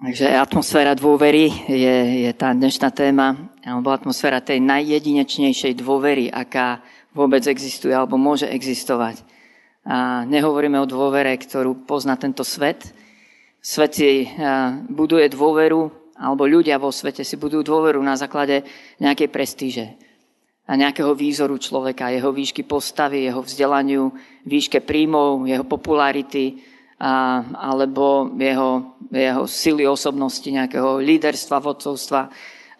Takže 0.00 0.32
atmosféra 0.32 0.96
dôvery 0.96 1.52
je, 1.68 2.24
je 2.24 2.32
tá 2.32 2.56
dnešná 2.56 2.88
téma, 2.88 3.36
alebo 3.60 3.92
atmosféra 3.92 4.40
tej 4.40 4.56
najjedinečnejšej 4.64 5.76
dôvery, 5.76 6.32
aká 6.32 6.80
vôbec 7.12 7.44
existuje 7.44 7.92
alebo 7.92 8.16
môže 8.16 8.48
existovať. 8.48 9.20
A 9.84 10.24
nehovoríme 10.24 10.80
o 10.80 10.88
dôvere, 10.88 11.36
ktorú 11.36 11.84
pozná 11.84 12.16
tento 12.16 12.48
svet. 12.48 12.80
Svet 13.60 13.92
si 13.92 14.24
buduje 14.88 15.28
dôveru, 15.28 15.92
alebo 16.16 16.48
ľudia 16.48 16.80
vo 16.80 16.88
svete 16.88 17.20
si 17.20 17.36
budujú 17.36 17.60
dôveru 17.60 18.00
na 18.00 18.16
základe 18.16 18.64
nejakej 19.04 19.28
prestíže 19.28 19.86
a 20.64 20.80
nejakého 20.80 21.12
výzoru 21.12 21.60
človeka, 21.60 22.08
jeho 22.08 22.32
výšky 22.32 22.64
postavy, 22.64 23.28
jeho 23.28 23.44
vzdelaniu, 23.44 24.16
výške 24.48 24.80
príjmov, 24.80 25.44
jeho 25.44 25.68
popularity, 25.68 26.56
a, 27.00 27.40
alebo 27.56 28.28
jeho, 28.36 29.00
jeho 29.08 29.44
sily 29.48 29.88
osobnosti, 29.88 30.44
nejakého 30.44 31.00
líderstva, 31.00 31.64
vodcovstva 31.64 32.28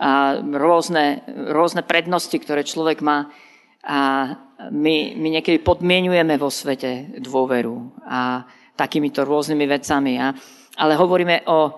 a 0.00 0.36
rôzne, 0.40 1.24
rôzne 1.48 1.80
prednosti, 1.84 2.36
ktoré 2.36 2.60
človek 2.60 3.00
má. 3.00 3.32
A 3.80 4.28
my, 4.68 5.16
my 5.16 5.28
niekedy 5.40 5.64
podmienujeme 5.64 6.36
vo 6.36 6.52
svete 6.52 7.16
dôveru 7.16 8.04
a 8.04 8.44
takýmito 8.76 9.24
rôznymi 9.24 9.64
vecami. 9.64 10.20
A, 10.20 10.36
ale 10.76 11.00
hovoríme 11.00 11.48
o, 11.48 11.72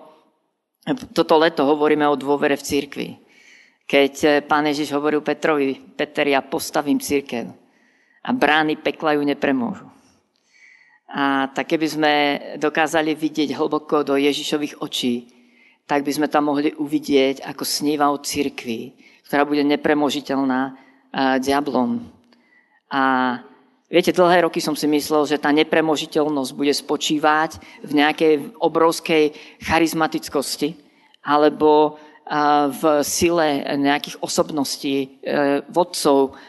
toto 1.15 1.39
leto 1.39 1.63
hovoríme 1.63 2.03
o 2.11 2.19
dôvere 2.19 2.59
v 2.59 2.67
cirkvi. 2.67 3.09
Keď 3.87 4.43
pán 4.47 4.67
Ježiš 4.67 4.95
hovoril 4.95 5.23
Petrovi, 5.23 5.79
Peter, 5.95 6.27
ja 6.27 6.43
postavím 6.43 6.99
církev 6.99 7.51
a 8.23 8.29
brány 8.31 8.79
pekla 8.79 9.19
ju 9.19 9.23
nepremôžu. 9.27 9.87
A 11.13 11.45
tak 11.53 11.69
keby 11.69 11.87
sme 11.87 12.13
dokázali 12.57 13.13
vidieť 13.13 13.53
hlboko 13.53 14.01
do 14.01 14.17
Ježišových 14.17 14.81
očí, 14.81 15.29
tak 15.85 16.01
by 16.01 16.09
sme 16.09 16.27
tam 16.31 16.49
mohli 16.49 16.73
uvidieť, 16.73 17.45
ako 17.45 17.61
sníva 17.61 18.09
o 18.09 18.17
cirkvi, 18.17 18.97
ktorá 19.29 19.45
bude 19.45 19.61
nepremožiteľná 19.61 20.73
diablom. 21.37 22.01
A 22.89 23.37
viete, 23.85 24.09
dlhé 24.09 24.49
roky 24.49 24.57
som 24.57 24.73
si 24.73 24.89
myslel, 24.89 25.29
že 25.29 25.37
tá 25.37 25.53
nepremožiteľnosť 25.53 26.51
bude 26.57 26.73
spočívať 26.73 27.61
v 27.85 27.91
nejakej 27.93 28.33
obrovskej 28.57 29.37
charizmatickosti 29.61 30.73
alebo 31.21 32.01
v 32.73 33.03
sile 33.03 33.67
nejakých 33.75 34.23
osobností, 34.23 34.95
e, 34.95 35.07
vodcov 35.67 36.39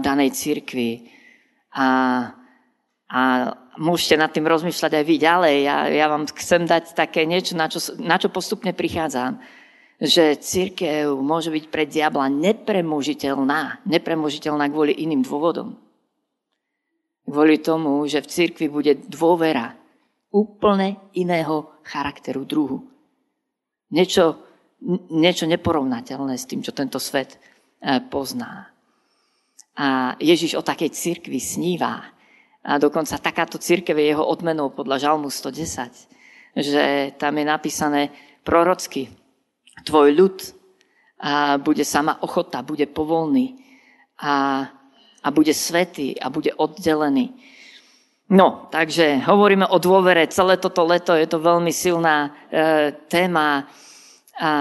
danej 0.00 0.32
cirkvi. 0.32 1.04
A, 1.76 1.88
a 3.12 3.22
môžete 3.78 4.18
nad 4.18 4.34
tým 4.34 4.44
rozmýšľať 4.44 4.92
aj 4.98 5.04
vy 5.06 5.16
ďalej. 5.22 5.56
Ja, 5.62 5.76
ja 5.86 6.06
vám 6.10 6.26
chcem 6.26 6.66
dať 6.66 6.98
také 6.98 7.24
niečo, 7.24 7.54
na 7.54 7.70
čo, 7.70 7.78
na 8.02 8.18
čo 8.18 8.28
postupne 8.28 8.74
prichádzam. 8.74 9.38
Že 9.98 10.38
církev 10.38 11.14
môže 11.18 11.50
byť 11.50 11.64
pre 11.70 11.86
diabla 11.86 12.26
nepremožiteľná. 12.30 13.86
Nepremožiteľná 13.86 14.66
kvôli 14.70 14.94
iným 14.98 15.22
dôvodom. 15.22 15.78
Kvôli 17.26 17.62
tomu, 17.62 18.02
že 18.10 18.22
v 18.22 18.30
církvi 18.30 18.66
bude 18.66 18.92
dôvera 19.06 19.74
úplne 20.34 20.98
iného 21.16 21.70
charakteru, 21.86 22.44
druhu. 22.44 22.84
Niečo, 23.94 24.38
niečo 25.10 25.48
neporovnateľné 25.48 26.34
s 26.36 26.44
tým, 26.44 26.60
čo 26.60 26.76
tento 26.76 27.00
svet 27.00 27.38
eh, 27.38 28.02
pozná. 28.04 28.68
A 29.78 30.18
Ježiš 30.18 30.58
o 30.58 30.66
takej 30.66 30.90
cirkvi 30.90 31.38
sníva 31.38 32.17
a 32.64 32.78
dokonca 32.78 33.18
takáto 33.18 33.58
církev 33.58 33.94
je 33.94 34.06
jeho 34.14 34.24
odmenou 34.26 34.68
podľa 34.74 35.08
Žalmu 35.08 35.30
110, 35.30 36.58
že 36.58 37.14
tam 37.14 37.38
je 37.38 37.44
napísané 37.46 38.02
prorocky, 38.42 39.08
tvoj 39.86 40.10
ľud 40.14 40.36
a 41.22 41.58
bude 41.58 41.86
sama 41.86 42.18
ochota, 42.22 42.62
bude 42.66 42.86
povolný 42.90 43.62
a, 44.18 44.66
a 45.22 45.28
bude 45.30 45.54
svetý 45.54 46.18
a 46.18 46.30
bude 46.30 46.50
oddelený. 46.54 47.34
No, 48.28 48.68
takže 48.68 49.24
hovoríme 49.24 49.64
o 49.64 49.80
dôvere. 49.80 50.28
Celé 50.28 50.60
toto 50.60 50.84
leto 50.84 51.16
je 51.16 51.24
to 51.24 51.40
veľmi 51.40 51.72
silná 51.72 52.28
e, 52.28 52.30
téma 53.08 53.64
a, 54.36 54.52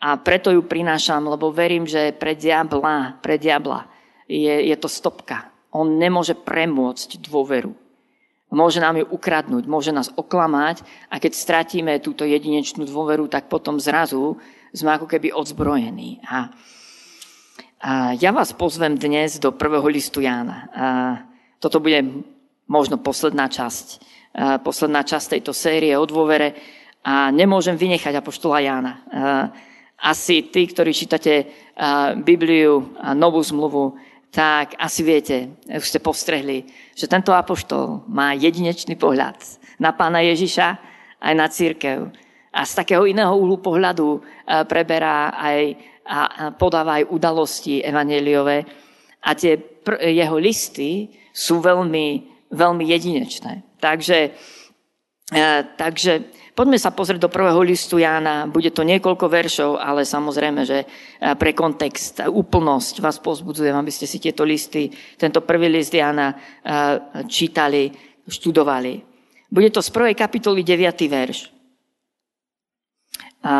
a 0.00 0.08
preto 0.16 0.48
ju 0.48 0.64
prinášam, 0.64 1.28
lebo 1.28 1.52
verím, 1.52 1.84
že 1.84 2.16
pre 2.16 2.32
diabla, 2.32 3.20
pre 3.20 3.36
diabla 3.36 3.84
je, 4.24 4.72
je 4.72 4.76
to 4.80 4.88
stopka 4.88 5.57
on 5.78 5.94
nemôže 5.94 6.34
premôcť 6.34 7.22
dôveru. 7.22 7.70
Môže 8.50 8.80
nám 8.80 8.96
ju 8.96 9.06
ukradnúť, 9.12 9.68
môže 9.68 9.92
nás 9.92 10.08
oklamať 10.10 10.82
a 11.12 11.20
keď 11.20 11.32
stratíme 11.36 11.92
túto 12.00 12.24
jedinečnú 12.24 12.88
dôveru, 12.88 13.28
tak 13.30 13.46
potom 13.46 13.76
zrazu 13.76 14.40
sme 14.72 14.96
ako 14.96 15.06
keby 15.06 15.36
odzbrojení. 15.36 16.24
A, 16.24 16.48
a 17.78 17.92
ja 18.16 18.32
vás 18.32 18.56
pozvem 18.56 18.96
dnes 18.96 19.36
do 19.36 19.52
prvého 19.52 19.84
listu 19.86 20.24
Jána. 20.24 20.58
A 20.72 20.86
toto 21.60 21.78
bude 21.78 22.24
možno 22.64 22.96
posledná 22.96 23.52
časť, 23.52 23.86
a 24.32 24.56
posledná 24.58 25.04
časť 25.04 25.36
tejto 25.36 25.52
série 25.52 25.92
o 25.92 26.08
dôvere 26.08 26.56
a 27.04 27.28
nemôžem 27.28 27.76
vynechať 27.76 28.16
Apoštola 28.16 28.64
Jána. 28.64 28.92
A 29.12 29.22
asi 29.98 30.48
tí, 30.48 30.64
ktorí 30.64 30.96
čítate 30.96 31.48
Bibliu 32.24 32.96
a 32.96 33.12
Novú 33.12 33.44
zmluvu, 33.44 33.98
tak 34.28 34.76
asi 34.76 35.00
viete, 35.00 35.56
už 35.64 35.88
ste 35.88 36.00
postrehli, 36.04 36.68
že 36.92 37.08
tento 37.08 37.32
apoštol 37.32 38.04
má 38.12 38.36
jedinečný 38.36 38.94
pohľad 38.94 39.40
na 39.80 39.96
pána 39.96 40.20
Ježiša 40.20 40.66
aj 41.18 41.34
na 41.34 41.46
církev. 41.48 42.12
A 42.52 42.64
z 42.64 42.72
takého 42.76 43.04
iného 43.08 43.32
úhlu 43.32 43.60
pohľadu 43.60 44.18
e, 44.18 44.20
preberá 44.64 45.32
aj 45.36 45.76
a 46.08 46.50
podáva 46.56 47.04
aj 47.04 47.12
udalosti 47.12 47.84
evaneliové. 47.84 48.64
A 49.20 49.36
tie 49.36 49.60
jeho 50.08 50.40
listy 50.40 51.12
sú 51.36 51.60
veľmi, 51.60 52.24
veľmi 52.48 52.84
jedinečné. 52.88 53.76
Takže, 53.76 54.32
e, 55.28 55.44
takže 55.76 56.12
Poďme 56.58 56.74
sa 56.74 56.90
pozrieť 56.90 57.22
do 57.22 57.30
prvého 57.30 57.62
listu 57.62 58.02
Jána. 58.02 58.50
Bude 58.50 58.74
to 58.74 58.82
niekoľko 58.82 59.30
veršov, 59.30 59.70
ale 59.78 60.02
samozrejme, 60.02 60.66
že 60.66 60.82
eh, 60.82 61.38
pre 61.38 61.54
kontext, 61.54 62.26
úplnosť 62.26 62.98
vás 62.98 63.22
pozbudzujem, 63.22 63.78
aby 63.78 63.94
ste 63.94 64.10
si 64.10 64.18
tieto 64.18 64.42
listy, 64.42 64.90
tento 65.14 65.38
prvý 65.46 65.70
list 65.70 65.94
Jána 65.94 66.34
eh, 66.34 67.22
čítali, 67.30 67.94
študovali. 68.26 68.98
Bude 69.46 69.70
to 69.70 69.78
z 69.78 69.90
prvej 69.94 70.18
kapitoly 70.18 70.66
9. 70.66 70.82
verš. 71.06 71.46
A 73.46 73.54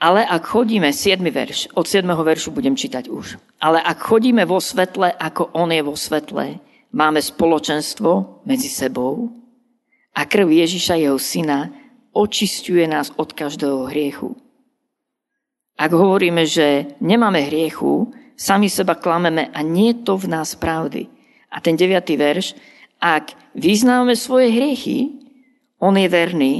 Ale 0.00 0.26
ak 0.26 0.42
chodíme, 0.44 0.90
7. 0.90 1.22
verš, 1.30 1.72
od 1.74 1.86
7. 1.86 2.06
veršu 2.10 2.50
budem 2.50 2.74
čítať 2.76 3.08
už. 3.08 3.38
Ale 3.62 3.78
ak 3.78 3.98
chodíme 4.02 4.42
vo 4.44 4.58
svetle, 4.58 5.14
ako 5.14 5.54
on 5.54 5.70
je 5.70 5.82
vo 5.82 5.94
svetle, 5.94 6.58
máme 6.92 7.20
spoločenstvo 7.22 8.42
medzi 8.46 8.68
sebou 8.68 9.30
a 10.14 10.20
krv 10.26 10.50
Ježiša, 10.50 10.94
jeho 10.98 11.18
syna, 11.18 11.70
očistuje 12.14 12.86
nás 12.86 13.10
od 13.18 13.34
každého 13.34 13.90
hriechu. 13.90 14.38
Ak 15.74 15.90
hovoríme, 15.90 16.46
že 16.46 16.94
nemáme 17.02 17.50
hriechu, 17.50 18.14
sami 18.38 18.70
seba 18.70 18.94
klameme 18.94 19.50
a 19.50 19.58
nie 19.62 19.90
je 19.90 20.06
to 20.06 20.14
v 20.14 20.30
nás 20.30 20.54
pravdy. 20.54 21.10
A 21.50 21.58
ten 21.58 21.74
9. 21.74 21.98
verš, 22.14 22.54
ak 23.02 23.34
vyznáme 23.58 24.14
svoje 24.14 24.54
hriechy, 24.54 25.10
on 25.82 25.98
je 25.98 26.06
verný 26.06 26.54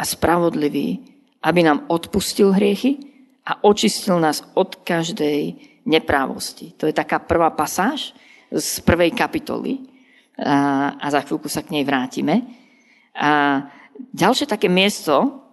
a 0.00 0.08
spravodlivý, 0.08 1.13
aby 1.44 1.60
nám 1.60 1.84
odpustil 1.92 2.56
hriechy 2.56 2.96
a 3.44 3.60
očistil 3.68 4.16
nás 4.16 4.40
od 4.56 4.80
každej 4.80 5.60
neprávosti. 5.84 6.72
To 6.80 6.88
je 6.88 6.96
taká 6.96 7.20
prvá 7.20 7.52
pasáž 7.52 8.16
z 8.48 8.80
prvej 8.80 9.12
kapitoly 9.12 9.84
a, 10.40 10.96
a 10.96 11.06
za 11.12 11.20
chvíľku 11.20 11.52
sa 11.52 11.60
k 11.60 11.76
nej 11.76 11.84
vrátime. 11.84 12.48
A 13.12 13.60
ďalšie 14.16 14.48
také 14.48 14.72
miesto, 14.72 15.44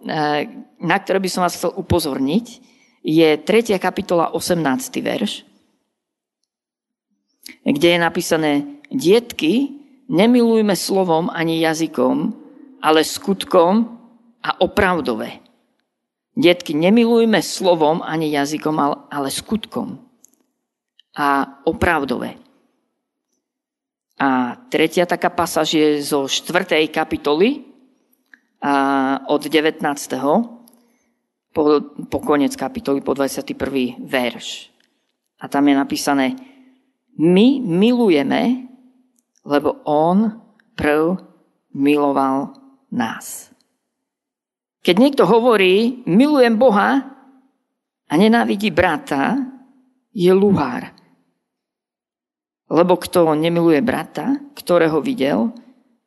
na 0.80 0.96
ktoré 0.96 1.20
by 1.20 1.28
som 1.28 1.44
vás 1.44 1.54
chcel 1.54 1.76
upozorniť, 1.76 2.46
je 3.04 3.28
3. 3.36 3.76
kapitola 3.76 4.32
18. 4.32 4.56
verš, 5.04 5.44
kde 7.62 7.88
je 7.92 7.98
napísané 7.98 8.52
Dietky, 8.88 9.74
nemilujme 10.08 10.72
slovom 10.72 11.28
ani 11.28 11.60
jazykom, 11.60 12.32
ale 12.82 13.06
skutkom 13.06 14.00
a 14.42 14.50
opravdové. 14.62 15.42
Detky, 16.32 16.72
nemilujme 16.72 17.44
slovom 17.44 18.00
ani 18.00 18.32
jazykom, 18.32 18.76
ale 19.12 19.28
skutkom. 19.28 20.00
A 21.12 21.60
opravdové. 21.68 22.40
A 24.16 24.56
tretia 24.72 25.04
taká 25.04 25.28
pasáž 25.28 25.76
je 25.76 25.88
zo 26.00 26.24
4. 26.24 26.88
kapitoly 26.88 27.68
a 28.64 28.72
od 29.28 29.44
19. 29.44 29.84
Po, 31.52 31.62
po 32.08 32.18
konec 32.24 32.56
kapitoly, 32.56 33.04
po 33.04 33.12
21. 33.12 34.00
verš. 34.00 34.72
A 35.36 35.48
tam 35.52 35.68
je 35.68 35.74
napísané, 35.76 36.26
My 37.18 37.60
milujeme, 37.60 38.72
lebo 39.44 39.84
On 39.84 40.40
prv 40.72 41.20
miloval 41.76 42.56
nás. 42.88 43.51
Keď 44.82 44.94
niekto 44.98 45.24
hovorí, 45.24 46.02
milujem 46.04 46.58
Boha 46.58 47.06
a 48.10 48.14
nenávidí 48.18 48.74
brata, 48.74 49.38
je 50.10 50.28
luhár. 50.34 50.90
Lebo 52.66 52.98
kto 52.98 53.32
nemiluje 53.38 53.78
brata, 53.80 54.42
ktorého 54.58 54.98
videl, 54.98 55.54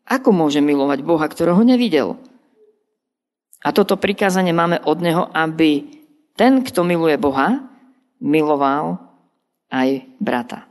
ako 0.05 0.29
môže 0.29 0.61
milovať 0.61 0.99
Boha, 1.01 1.25
ktorého 1.25 1.61
nevidel? 1.65 2.19
A 3.65 3.73
toto 3.73 3.97
prikázanie 3.97 4.53
máme 4.53 4.77
od 4.85 5.01
Neho, 5.01 5.25
aby 5.33 5.81
ten, 6.37 6.61
kto 6.61 6.85
miluje 6.85 7.17
Boha, 7.17 7.65
miloval 8.21 9.01
aj 9.73 10.05
brata. 10.21 10.69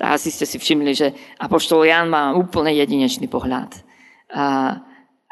Tak 0.00 0.16
asi 0.16 0.32
ste 0.32 0.48
si 0.48 0.56
všimli, 0.56 0.92
že 0.96 1.12
Apoštol 1.36 1.88
Jan 1.88 2.08
má 2.08 2.32
úplne 2.32 2.72
jedinečný 2.72 3.28
pohľad 3.28 3.74
a, 4.32 4.80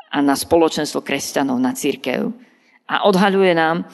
a 0.08 0.16
na 0.24 0.34
spoločenstvo 0.34 1.04
kresťanov, 1.04 1.60
na 1.60 1.76
církev. 1.76 2.32
A 2.88 3.04
odhaľuje 3.04 3.52
nám, 3.52 3.84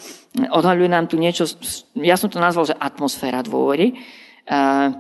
odhaľuje 0.55 0.91
nám 0.91 1.11
tu 1.11 1.19
niečo, 1.19 1.51
ja 1.99 2.15
som 2.15 2.31
to 2.31 2.39
nazval, 2.39 2.71
že 2.71 2.79
atmosféra 2.79 3.43
dôvery. 3.43 3.99
A, 4.47 4.91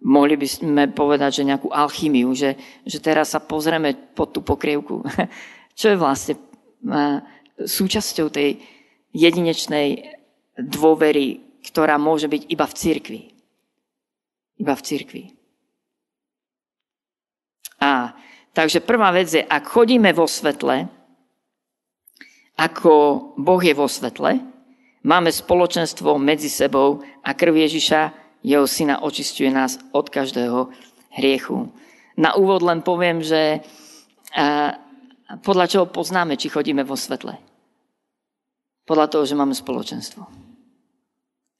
mohli 0.00 0.34
by 0.36 0.48
sme 0.48 0.82
povedať, 0.90 1.42
že 1.42 1.48
nejakú 1.48 1.68
alchymiu, 1.68 2.32
že, 2.32 2.56
že 2.88 2.98
teraz 3.02 3.36
sa 3.36 3.40
pozrieme 3.40 3.92
pod 4.16 4.32
tú 4.32 4.40
pokrievku. 4.40 5.04
Čo 5.78 5.92
je 5.92 6.00
vlastne 6.00 6.34
súčasťou 7.60 8.32
tej 8.32 8.60
jedinečnej 9.12 10.16
dôvery, 10.56 11.60
ktorá 11.60 12.00
môže 12.00 12.28
byť 12.28 12.42
iba 12.48 12.64
v 12.64 12.76
cirkvi. 12.76 13.22
Iba 14.60 14.74
v 14.76 14.84
cirkvi. 14.84 15.24
A 17.80 18.12
takže 18.52 18.82
prvá 18.82 19.10
vec 19.14 19.30
je, 19.30 19.42
ak 19.42 19.64
chodíme 19.70 20.10
vo 20.12 20.26
svetle, 20.26 20.88
ako 22.60 22.92
Boh 23.40 23.62
je 23.64 23.72
vo 23.72 23.88
svetle, 23.88 24.36
máme 25.00 25.32
spoločenstvo 25.32 26.20
medzi 26.20 26.52
sebou 26.52 27.00
a 27.24 27.32
krv 27.32 27.56
Ježiša, 27.56 28.00
jeho 28.44 28.64
syna, 28.68 29.00
očistuje 29.00 29.48
nás 29.48 29.80
od 29.92 30.12
každého 30.12 30.72
hriechu. 31.16 31.72
Na 32.20 32.36
úvod 32.36 32.60
len 32.60 32.84
poviem, 32.84 33.24
že 33.24 33.64
podľa 35.40 35.66
čoho 35.68 35.86
poznáme, 35.88 36.36
či 36.36 36.52
chodíme 36.52 36.84
vo 36.84 36.96
svetle. 37.00 37.36
Podľa 38.84 39.06
toho, 39.08 39.24
že 39.24 39.38
máme 39.38 39.54
spoločenstvo. 39.56 40.26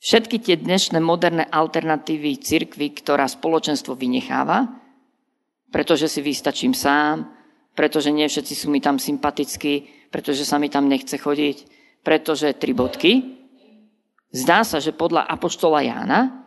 Všetky 0.01 0.41
tie 0.41 0.57
dnešné 0.57 0.99
moderné 1.05 1.45
alternatívy 1.45 2.41
cirkvy, 2.41 2.97
ktorá 2.97 3.29
spoločenstvo 3.29 3.93
vynecháva, 3.97 4.69
pretože 5.70 6.11
si 6.11 6.20
vystačím 6.20 6.75
sám, 6.75 7.31
pretože 7.75 8.11
nie 8.11 8.26
všetci 8.26 8.55
sú 8.55 8.67
mi 8.69 8.82
tam 8.82 8.99
sympatickí, 8.99 10.06
pretože 10.11 10.43
sa 10.43 10.58
mi 10.58 10.67
tam 10.67 10.90
nechce 10.90 11.17
chodiť, 11.17 11.56
pretože 12.02 12.58
tri 12.58 12.75
bodky. 12.75 13.40
Zdá 14.31 14.62
sa, 14.62 14.78
že 14.78 14.94
podľa 14.94 15.26
Apoštola 15.26 15.82
Jána 15.82 16.46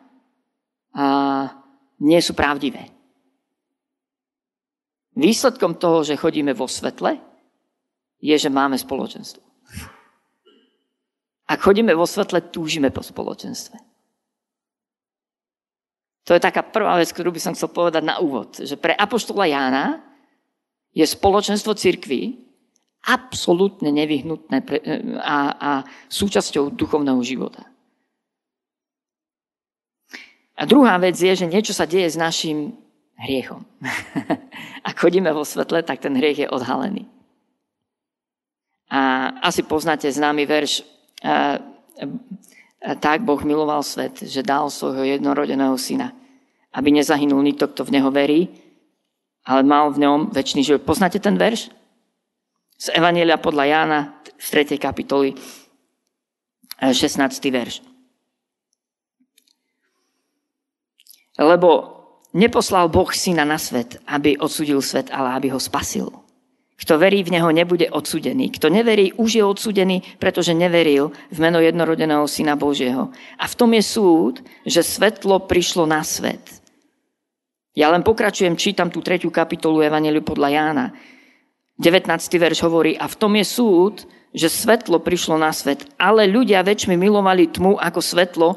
a 0.93 1.05
nie 1.99 2.19
sú 2.19 2.35
pravdivé. 2.35 2.91
Výsledkom 5.13 5.77
toho, 5.77 6.03
že 6.03 6.19
chodíme 6.19 6.51
vo 6.57 6.67
svetle, 6.67 7.21
je, 8.23 8.35
že 8.35 8.49
máme 8.49 8.79
spoločenstvo. 8.79 9.43
Ak 11.43 11.59
chodíme 11.59 11.91
vo 11.93 12.07
svetle, 12.07 12.49
túžime 12.49 12.89
po 12.89 13.03
spoločenstve. 13.03 13.92
To 16.23 16.31
je 16.31 16.39
taká 16.39 16.63
prvá 16.63 16.95
vec, 16.95 17.11
ktorú 17.11 17.35
by 17.35 17.41
som 17.43 17.55
chcel 17.55 17.67
povedať 17.71 18.03
na 18.07 18.23
úvod. 18.23 18.55
Že 18.55 18.79
pre 18.79 18.95
Apoštola 18.95 19.43
Jána 19.47 19.99
je 20.95 21.03
spoločenstvo 21.03 21.75
cirkvy 21.75 22.39
absolútne 23.03 23.91
nevyhnutné 23.91 24.57
pre, 24.63 24.79
a, 25.19 25.37
a 25.51 25.71
súčasťou 26.07 26.71
duchovného 26.71 27.19
života. 27.19 27.67
A 30.55 30.63
druhá 30.63 30.95
vec 31.01 31.19
je, 31.19 31.33
že 31.33 31.49
niečo 31.49 31.75
sa 31.75 31.83
deje 31.83 32.07
s 32.07 32.15
našim 32.15 32.77
hriechom. 33.19 33.67
Ak 34.87 34.95
chodíme 34.95 35.27
vo 35.35 35.43
svetle, 35.43 35.83
tak 35.83 35.99
ten 35.99 36.15
hriech 36.15 36.47
je 36.47 36.47
odhalený. 36.47 37.09
A 38.93 39.33
asi 39.43 39.65
poznáte 39.65 40.07
známy 40.07 40.45
verš 40.45 40.85
tak 42.99 43.23
Boh 43.23 43.39
miloval 43.43 43.79
svet, 43.83 44.19
že 44.19 44.43
dal 44.43 44.67
svojho 44.67 45.07
jednorodeného 45.07 45.79
syna, 45.79 46.11
aby 46.75 46.91
nezahynul 46.91 47.39
nikto, 47.39 47.71
kto 47.71 47.87
v 47.87 47.93
neho 47.95 48.11
verí, 48.11 48.41
ale 49.47 49.63
mal 49.63 49.91
v 49.91 50.03
ňom 50.03 50.31
väčší 50.35 50.63
život. 50.63 50.83
Poznáte 50.83 51.19
ten 51.19 51.39
verš? 51.39 51.71
Z 52.79 52.91
Evanielia 52.91 53.39
podľa 53.39 53.65
Jána 53.67 53.99
z 54.35 54.47
3. 54.67 54.75
kapitoly 54.79 55.35
16. 56.79 57.31
verš. 57.51 57.79
Lebo 61.39 61.69
neposlal 62.35 62.91
Boh 62.91 63.09
syna 63.15 63.47
na 63.47 63.59
svet, 63.59 63.99
aby 64.07 64.35
odsudil 64.35 64.83
svet, 64.83 65.07
ale 65.11 65.35
aby 65.35 65.47
ho 65.51 65.59
spasil. 65.59 66.22
Kto 66.83 66.99
verí 66.99 67.23
v 67.23 67.39
Neho, 67.39 67.47
nebude 67.55 67.87
odsudený. 67.87 68.51
Kto 68.59 68.67
neverí, 68.67 69.15
už 69.15 69.39
je 69.39 69.43
odsudený, 69.47 70.03
pretože 70.19 70.51
neveril 70.51 71.15
v 71.31 71.37
meno 71.39 71.63
jednorodeného 71.63 72.27
Syna 72.27 72.59
Božieho. 72.59 73.07
A 73.39 73.47
v 73.47 73.55
tom 73.55 73.71
je 73.71 73.79
súd, 73.79 74.43
že 74.67 74.83
svetlo 74.83 75.47
prišlo 75.47 75.87
na 75.87 76.03
svet. 76.03 76.43
Ja 77.71 77.87
len 77.87 78.03
pokračujem, 78.03 78.59
čítam 78.59 78.91
tú 78.91 78.99
tretiu 78.99 79.31
kapitolu 79.31 79.79
Evangeliu 79.79 80.27
podľa 80.27 80.49
Jána. 80.51 80.85
19. 81.79 82.03
verš 82.35 82.59
hovorí, 82.67 82.99
a 82.99 83.07
v 83.07 83.15
tom 83.15 83.31
je 83.39 83.47
súd, 83.47 84.03
že 84.35 84.51
svetlo 84.51 84.99
prišlo 84.99 85.39
na 85.39 85.55
svet, 85.55 85.87
ale 85.95 86.27
ľudia 86.27 86.67
väčšmi 86.67 86.99
milovali 86.99 87.47
tmu 87.47 87.79
ako 87.79 87.99
svetlo, 88.03 88.49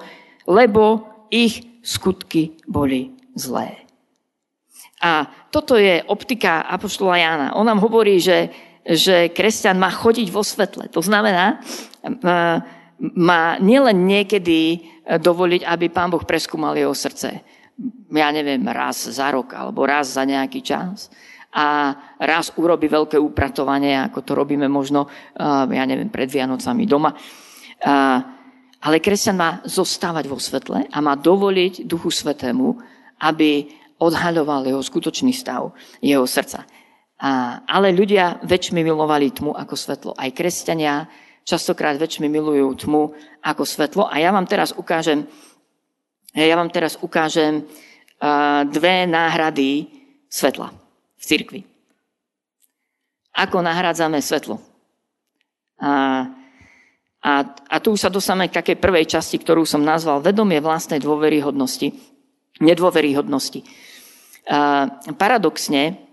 lebo 0.50 1.06
ich 1.30 1.62
skutky 1.86 2.58
boli 2.66 3.14
zlé. 3.38 3.85
A 5.02 5.28
toto 5.52 5.76
je 5.76 6.00
optika 6.08 6.64
Apoštola 6.64 7.20
Jána. 7.20 7.48
On 7.52 7.68
nám 7.68 7.84
hovorí, 7.84 8.16
že, 8.16 8.48
že 8.82 9.28
kresťan 9.28 9.76
má 9.76 9.92
chodiť 9.92 10.28
vo 10.32 10.40
svetle. 10.40 10.88
To 10.88 11.04
znamená, 11.04 11.60
má 13.00 13.42
nielen 13.60 14.08
niekedy 14.08 14.88
dovoliť, 15.04 15.68
aby 15.68 15.86
pán 15.92 16.08
Boh 16.08 16.24
preskúmal 16.24 16.74
jeho 16.80 16.96
srdce. 16.96 17.44
Ja 18.08 18.32
neviem, 18.32 18.64
raz 18.64 19.04
za 19.04 19.28
rok 19.28 19.52
alebo 19.52 19.84
raz 19.84 20.16
za 20.16 20.24
nejaký 20.24 20.64
čas. 20.64 21.12
A 21.56 21.92
raz 22.20 22.52
urobi 22.56 22.88
veľké 22.88 23.16
upratovanie, 23.20 24.00
ako 24.00 24.20
to 24.24 24.32
robíme 24.32 24.68
možno, 24.68 25.08
ja 25.72 25.84
neviem, 25.84 26.08
pred 26.08 26.28
Vianocami 26.28 26.88
doma. 26.88 27.12
Ale 28.76 28.96
kresťan 29.00 29.36
má 29.36 29.50
zostávať 29.64 30.24
vo 30.28 30.36
svetle 30.40 30.88
a 30.88 30.98
má 31.00 31.16
dovoliť 31.16 31.84
Duchu 31.84 32.12
Svetému, 32.12 32.76
aby 33.24 33.72
odhaľoval 33.98 34.68
jeho 34.68 34.82
skutočný 34.82 35.32
stav, 35.32 35.72
jeho 36.04 36.24
srdca. 36.28 36.68
A, 37.16 37.64
ale 37.64 37.96
ľudia 37.96 38.44
väčšmi 38.44 38.84
milovali 38.84 39.32
tmu 39.32 39.56
ako 39.56 39.74
svetlo. 39.74 40.12
Aj 40.12 40.28
kresťania 40.32 41.08
častokrát 41.46 41.96
väčšmi 41.96 42.28
milujú 42.28 42.84
tmu 42.84 43.02
ako 43.40 43.62
svetlo. 43.64 44.04
A 44.10 44.20
ja 44.20 44.34
vám 44.34 44.44
teraz 44.44 44.74
ukážem, 44.76 45.24
ja 46.36 46.56
vám 46.58 46.68
teraz 46.68 47.00
ukážem 47.00 47.64
dve 48.68 49.04
náhrady 49.08 49.88
svetla 50.28 50.72
v 51.16 51.22
cirkvi. 51.24 51.60
Ako 53.36 53.60
nahrádzame 53.60 54.20
svetlo. 54.24 54.60
A, 55.76 56.24
a, 57.20 57.32
a 57.68 57.76
tu 57.84 57.92
sa 58.00 58.08
dostávame 58.08 58.48
k 58.48 58.56
takej 58.60 58.76
prvej 58.80 59.04
časti, 59.12 59.36
ktorú 59.36 59.68
som 59.68 59.84
nazval 59.84 60.24
vedomie 60.24 60.56
vlastnej 60.56 61.00
dôveryhodnosti, 61.04 61.92
nedôveryhodnosti. 62.64 63.60
Paradoxne, 65.18 66.06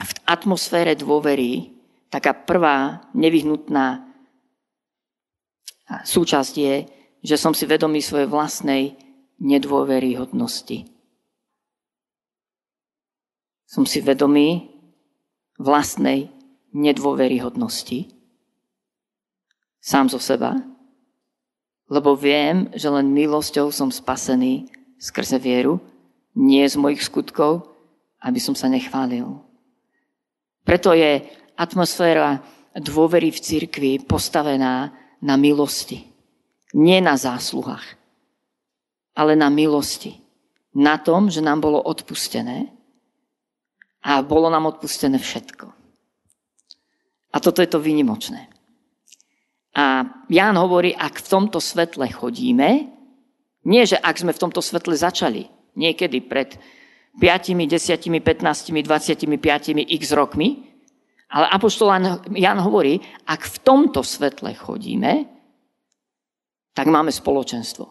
v 0.00 0.12
atmosfére 0.26 0.98
dôvery 0.98 1.70
taká 2.10 2.34
prvá 2.34 3.06
nevyhnutná 3.14 4.10
súčasť 6.02 6.54
je, 6.56 6.74
že 7.20 7.36
som 7.36 7.52
si 7.52 7.68
vedomý 7.68 8.00
svojej 8.00 8.26
vlastnej 8.26 8.96
nedôveryhodnosti. 9.38 10.88
Som 13.70 13.84
si 13.86 14.02
vedomý 14.02 14.72
vlastnej 15.60 16.32
nedôveryhodnosti. 16.72 18.10
Sám 19.78 20.10
zo 20.10 20.18
seba. 20.18 20.58
Lebo 21.90 22.14
viem, 22.14 22.70
že 22.74 22.86
len 22.90 23.10
milosťou 23.10 23.74
som 23.74 23.90
spasený 23.90 24.70
skrze 24.98 25.38
vieru 25.42 25.82
nie 26.36 26.66
z 26.68 26.76
mojich 26.78 27.02
skutkov, 27.02 27.66
aby 28.20 28.38
som 28.38 28.54
sa 28.54 28.68
nechválil. 28.68 29.40
Preto 30.62 30.92
je 30.92 31.24
atmosféra 31.56 32.44
dôvery 32.76 33.32
v 33.34 33.42
cirkvi 33.42 33.92
postavená 34.04 34.92
na 35.20 35.34
milosti. 35.34 36.06
Nie 36.76 37.02
na 37.02 37.18
zásluhách, 37.18 37.98
ale 39.18 39.34
na 39.34 39.50
milosti. 39.50 40.20
na 40.70 40.98
tom, 41.02 41.26
že 41.30 41.42
nám 41.42 41.58
bolo 41.58 41.82
odpustené 41.82 42.70
a 44.06 44.22
bolo 44.22 44.46
nám 44.46 44.70
odpustené 44.70 45.18
všetko. 45.18 45.66
A 47.30 47.36
toto 47.42 47.62
je 47.62 47.70
to 47.70 47.82
výnimočné. 47.82 48.50
A 49.74 50.02
Ján 50.30 50.58
hovorí, 50.58 50.94
ak 50.94 51.22
v 51.22 51.30
tomto 51.30 51.62
svetle 51.62 52.06
chodíme, 52.10 52.90
nie, 53.66 53.82
že 53.86 53.98
ak 53.98 54.18
sme 54.18 54.32
v 54.34 54.42
tomto 54.46 54.62
svetle 54.62 54.94
začali, 54.94 55.46
niekedy 55.76 56.24
pred 56.24 56.56
5, 57.18 57.54
10, 57.54 58.22
15, 58.22 58.70
25 58.70 59.90
x 59.90 60.02
rokmi, 60.14 60.70
ale 61.30 61.46
Apoštol 61.46 61.94
Jan 62.34 62.58
hovorí, 62.58 62.98
ak 63.26 63.46
v 63.46 63.56
tomto 63.62 64.02
svetle 64.02 64.50
chodíme, 64.54 65.30
tak 66.74 66.86
máme 66.90 67.14
spoločenstvo. 67.14 67.86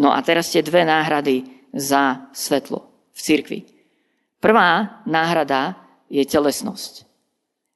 No 0.00 0.12
a 0.12 0.20
teraz 0.20 0.52
tie 0.52 0.64
dve 0.64 0.84
náhrady 0.84 1.44
za 1.72 2.28
svetlo 2.32 3.10
v 3.12 3.18
cirkvi. 3.20 3.60
Prvá 4.40 5.00
náhrada 5.04 5.76
je 6.08 6.24
telesnosť. 6.24 7.04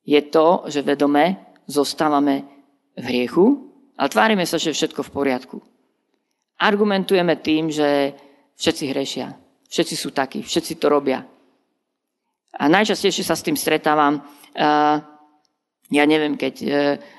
Je 0.04 0.20
to, 0.28 0.68
že 0.68 0.84
vedome 0.84 1.40
zostávame 1.64 2.44
v 2.96 3.04
hriechu, 3.04 3.44
ale 3.96 4.12
tvárime 4.12 4.44
sa, 4.44 4.60
že 4.60 4.76
všetko 4.76 5.00
v 5.08 5.14
poriadku. 5.14 5.56
Argumentujeme 6.64 7.44
tým, 7.44 7.68
že 7.68 8.16
všetci 8.56 8.84
hrešia. 8.88 9.28
Všetci 9.68 9.94
sú 10.00 10.16
takí, 10.16 10.40
všetci 10.40 10.80
to 10.80 10.88
robia. 10.88 11.20
A 12.54 12.64
najčastejšie 12.70 13.26
sa 13.26 13.36
s 13.36 13.44
tým 13.44 13.58
stretávam, 13.58 14.24
ja 15.92 16.04
neviem, 16.08 16.40
keď 16.40 16.54
e, 16.64 16.68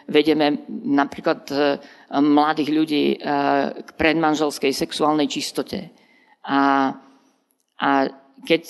vedeme 0.09 0.65
napríklad 0.67 1.45
e, 1.53 1.77
mladých 2.17 2.69
ľudí 2.73 3.05
k 3.85 3.89
predmanželskej 3.93 4.73
sexuálnej 4.73 5.29
čistote. 5.29 5.93
A, 6.49 6.91
a 7.77 7.89
keď 8.41 8.63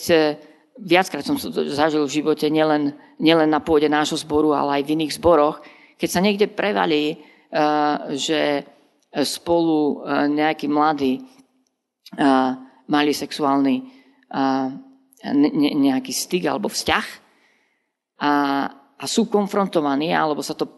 viackrát 0.75 1.24
som 1.24 1.39
to 1.39 1.72
zažil 1.72 2.03
v 2.03 2.15
živote, 2.22 2.51
nielen, 2.51 2.91
nielen 3.24 3.48
na 3.48 3.63
pôde 3.63 3.88
nášho 3.88 4.20
zboru, 4.20 4.51
ale 4.51 4.82
aj 4.82 4.84
v 4.84 4.94
iných 5.00 5.15
zboroch, 5.15 5.63
keď 5.96 6.10
sa 6.12 6.20
niekde 6.20 6.51
prevalí, 6.51 7.24
že 8.20 8.67
spolu 9.24 10.03
nejakí 10.27 10.67
mladí 10.67 11.24
mali 12.86 13.12
sexuálny 13.15 13.75
nejaký 15.75 16.12
styk 16.12 16.43
alebo 16.51 16.67
vzťah 16.67 17.07
a, 18.22 18.34
a 19.00 19.03
sú 19.07 19.27
konfrontovaní, 19.31 20.12
alebo 20.12 20.43
sa 20.43 20.53
to 20.53 20.69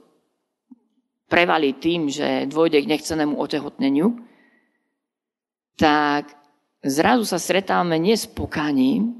prevalí 1.28 1.76
tým, 1.76 2.08
že 2.08 2.48
dôjde 2.48 2.82
k 2.82 2.92
nechcenému 2.96 3.36
otehotneniu, 3.36 4.16
tak 5.76 6.32
zrazu 6.82 7.28
sa 7.28 7.38
stretávame 7.38 8.00
nie 8.00 8.16
s 8.16 8.26
pokaním, 8.26 9.20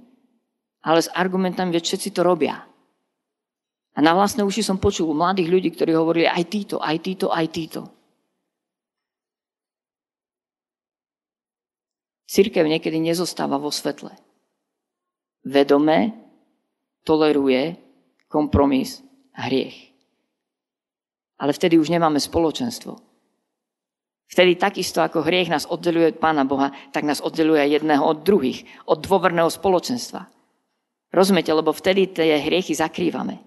ale 0.82 1.04
s 1.04 1.12
argumentami, 1.12 1.76
že 1.78 1.84
všetci 1.84 2.10
to 2.16 2.24
robia. 2.24 2.64
A 3.98 4.00
na 4.00 4.14
vlastné 4.14 4.46
uši 4.46 4.64
som 4.64 4.80
počul 4.80 5.12
mladých 5.12 5.50
ľudí, 5.52 5.70
ktorí 5.74 5.92
hovorili 5.92 6.30
aj 6.30 6.44
títo, 6.48 6.78
aj 6.80 6.98
títo, 7.02 7.28
aj 7.34 7.46
títo. 7.50 7.82
Církev 12.28 12.68
niekedy 12.68 13.00
nezostáva 13.00 13.56
vo 13.56 13.72
svetle. 13.72 14.12
Vedome 15.48 16.12
toleruje 17.08 17.80
kompromis 18.28 19.00
a 19.32 19.48
hriech. 19.48 19.96
Ale 21.40 21.56
vtedy 21.56 21.80
už 21.80 21.88
nemáme 21.88 22.20
spoločenstvo. 22.20 23.00
Vtedy 24.28 24.60
takisto 24.60 25.00
ako 25.00 25.24
hriech 25.24 25.48
nás 25.48 25.64
oddeluje 25.64 26.12
od 26.12 26.20
Pána 26.20 26.44
Boha, 26.44 26.76
tak 26.92 27.08
nás 27.08 27.24
oddeluje 27.24 27.64
jedného 27.80 28.04
od 28.04 28.28
druhých, 28.28 28.68
od 28.84 29.00
dôverného 29.00 29.48
spoločenstva. 29.48 30.28
Rozumiete, 31.16 31.56
lebo 31.56 31.72
vtedy 31.72 32.12
tie 32.12 32.44
hriechy 32.44 32.76
zakrývame. 32.76 33.40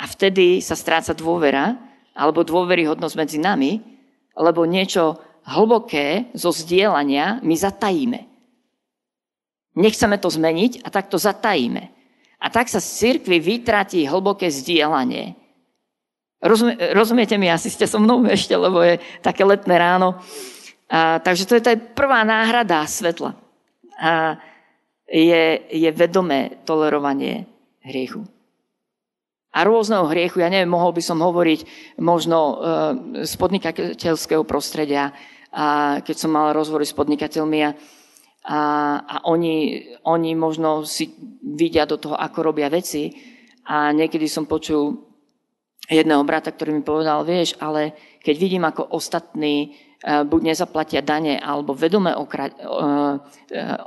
A 0.00 0.08
vtedy 0.08 0.64
sa 0.64 0.72
stráca 0.72 1.12
dôvera, 1.12 1.76
alebo 2.16 2.40
dôveryhodnosť 2.40 3.14
medzi 3.20 3.36
nami, 3.36 3.84
lebo 4.32 4.64
niečo 4.64 5.20
hlboké 5.46 6.28
zo 6.36 6.52
zdieľania 6.52 7.40
my 7.40 7.54
zatajíme. 7.56 8.20
Nechceme 9.78 10.16
to 10.18 10.28
zmeniť 10.28 10.84
a 10.84 10.88
tak 10.90 11.08
to 11.08 11.16
zatajíme. 11.16 11.82
A 12.40 12.46
tak 12.48 12.72
sa 12.72 12.80
z 12.80 12.88
cirkvi 12.88 13.38
vytratí 13.38 14.04
hlboké 14.08 14.48
zdieľanie. 14.48 15.36
Rozumie, 16.40 16.96
rozumiete 16.96 17.36
mi, 17.36 17.52
asi 17.52 17.68
ste 17.68 17.84
so 17.84 18.00
mnou 18.00 18.24
ešte, 18.24 18.56
lebo 18.56 18.80
je 18.80 18.96
také 19.20 19.44
letné 19.44 19.76
ráno. 19.76 20.16
A, 20.88 21.20
takže 21.20 21.44
to 21.44 21.54
je 21.60 21.62
tá 21.62 21.72
prvá 21.76 22.24
náhrada 22.24 22.80
svetla. 22.88 23.36
A 24.00 24.40
je, 25.04 25.60
je 25.68 25.90
vedomé 25.92 26.56
tolerovanie 26.64 27.44
hriechu. 27.84 28.24
A 29.50 29.66
rôzneho 29.66 30.06
hriechu, 30.06 30.38
ja 30.38 30.46
neviem, 30.46 30.70
mohol 30.70 30.94
by 30.94 31.02
som 31.02 31.18
hovoriť 31.18 31.60
možno 31.98 32.38
e, 32.38 32.54
z 33.26 33.32
podnikateľského 33.34 34.46
prostredia, 34.46 35.10
a 35.50 35.98
keď 36.06 36.16
som 36.16 36.30
mal 36.30 36.54
rozhovory 36.54 36.86
s 36.86 36.94
podnikateľmi 36.94 37.58
a, 37.66 37.74
a, 38.46 38.60
a 39.02 39.16
oni, 39.26 39.82
oni 40.06 40.38
možno 40.38 40.86
si 40.86 41.10
vidia 41.42 41.90
do 41.90 41.98
toho, 41.98 42.14
ako 42.14 42.54
robia 42.54 42.70
veci. 42.70 43.10
A 43.66 43.90
niekedy 43.90 44.30
som 44.30 44.46
počul 44.46 45.10
jedného 45.90 46.22
brata, 46.22 46.54
ktorý 46.54 46.70
mi 46.70 46.86
povedal, 46.86 47.26
vieš, 47.26 47.58
ale 47.58 47.98
keď 48.22 48.34
vidím, 48.38 48.62
ako 48.62 48.94
ostatní 48.94 49.54
e, 49.66 49.68
buď 50.22 50.54
nezaplatia 50.54 51.02
dane, 51.02 51.42
alebo 51.42 51.74
vedome 51.74 52.14
okra, 52.14 52.46
e, 52.46 52.54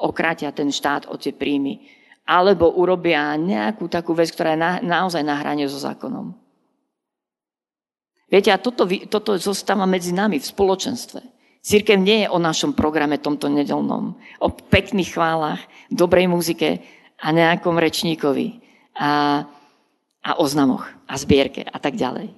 okrátia 0.04 0.52
ten 0.52 0.68
štát 0.68 1.08
o 1.08 1.16
tie 1.16 1.32
príjmy, 1.32 2.03
alebo 2.24 2.72
urobia 2.72 3.36
nejakú 3.36 3.92
takú 3.92 4.16
vec, 4.16 4.32
ktorá 4.32 4.56
je 4.56 4.60
na, 4.60 4.72
naozaj 4.80 5.24
na 5.24 5.36
hrane 5.36 5.68
so 5.68 5.80
zákonom. 5.80 6.32
Viete, 8.32 8.50
a 8.50 8.58
toto, 8.58 8.88
toto 9.12 9.38
zostáva 9.38 9.86
medzi 9.86 10.10
nami 10.16 10.42
v 10.42 10.50
spoločenstve. 10.50 11.22
Církev 11.64 11.96
nie 11.96 12.26
je 12.26 12.32
o 12.34 12.42
našom 12.42 12.76
programe 12.76 13.22
tomto 13.22 13.48
nedelnom, 13.48 14.20
o 14.42 14.48
pekných 14.52 15.16
chválach, 15.16 15.62
dobrej 15.88 16.28
muzike 16.28 16.84
a 17.22 17.32
nejakom 17.32 17.80
rečníkovi 17.80 18.60
a, 19.00 19.44
a 20.20 20.32
oznamoch 20.42 20.84
a 21.08 21.14
zbierke 21.16 21.64
a 21.64 21.78
tak 21.80 21.96
ďalej. 21.96 22.36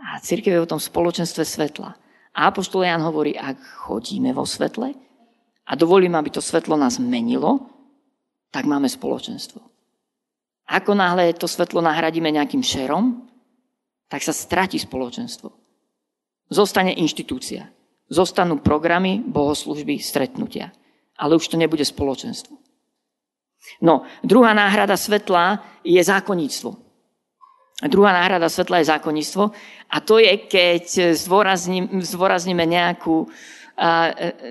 A 0.00 0.18
církev 0.18 0.58
je 0.58 0.64
o 0.64 0.70
tom 0.70 0.82
spoločenstve 0.82 1.46
svetla. 1.46 1.94
A 2.34 2.50
Apoštol 2.50 2.82
Jan 2.82 3.04
hovorí, 3.06 3.38
ak 3.38 3.86
chodíme 3.86 4.34
vo 4.34 4.42
svetle 4.42 4.90
a 5.62 5.72
dovolíme, 5.78 6.18
aby 6.18 6.34
to 6.34 6.42
svetlo 6.42 6.74
nás 6.74 6.98
menilo, 6.98 7.73
tak 8.54 8.70
máme 8.70 8.86
spoločenstvo. 8.86 9.58
Ako 10.70 10.94
náhle 10.94 11.34
to 11.34 11.50
svetlo 11.50 11.82
nahradíme 11.82 12.30
nejakým 12.30 12.62
šerom, 12.62 13.26
tak 14.06 14.22
sa 14.22 14.30
stratí 14.30 14.78
spoločenstvo. 14.78 15.50
Zostane 16.54 16.94
inštitúcia. 16.94 17.66
Zostanú 18.06 18.62
programy, 18.62 19.18
bohoslužby, 19.26 19.98
stretnutia. 19.98 20.70
Ale 21.18 21.34
už 21.34 21.50
to 21.50 21.58
nebude 21.58 21.82
spoločenstvo. 21.82 22.54
No, 23.82 24.06
druhá 24.22 24.54
náhrada 24.54 24.94
svetla 24.94 25.58
je 25.82 25.98
zákonníctvo. 25.98 26.70
Druhá 27.90 28.14
náhrada 28.14 28.46
svetla 28.46 28.80
je 28.80 28.90
zákonníctvo 28.92 29.44
a 29.90 29.96
to 29.98 30.22
je, 30.22 30.30
keď 30.46 30.84
zdôrazníme 32.06 32.64
nejakú 32.70 33.26
E, 33.74 33.90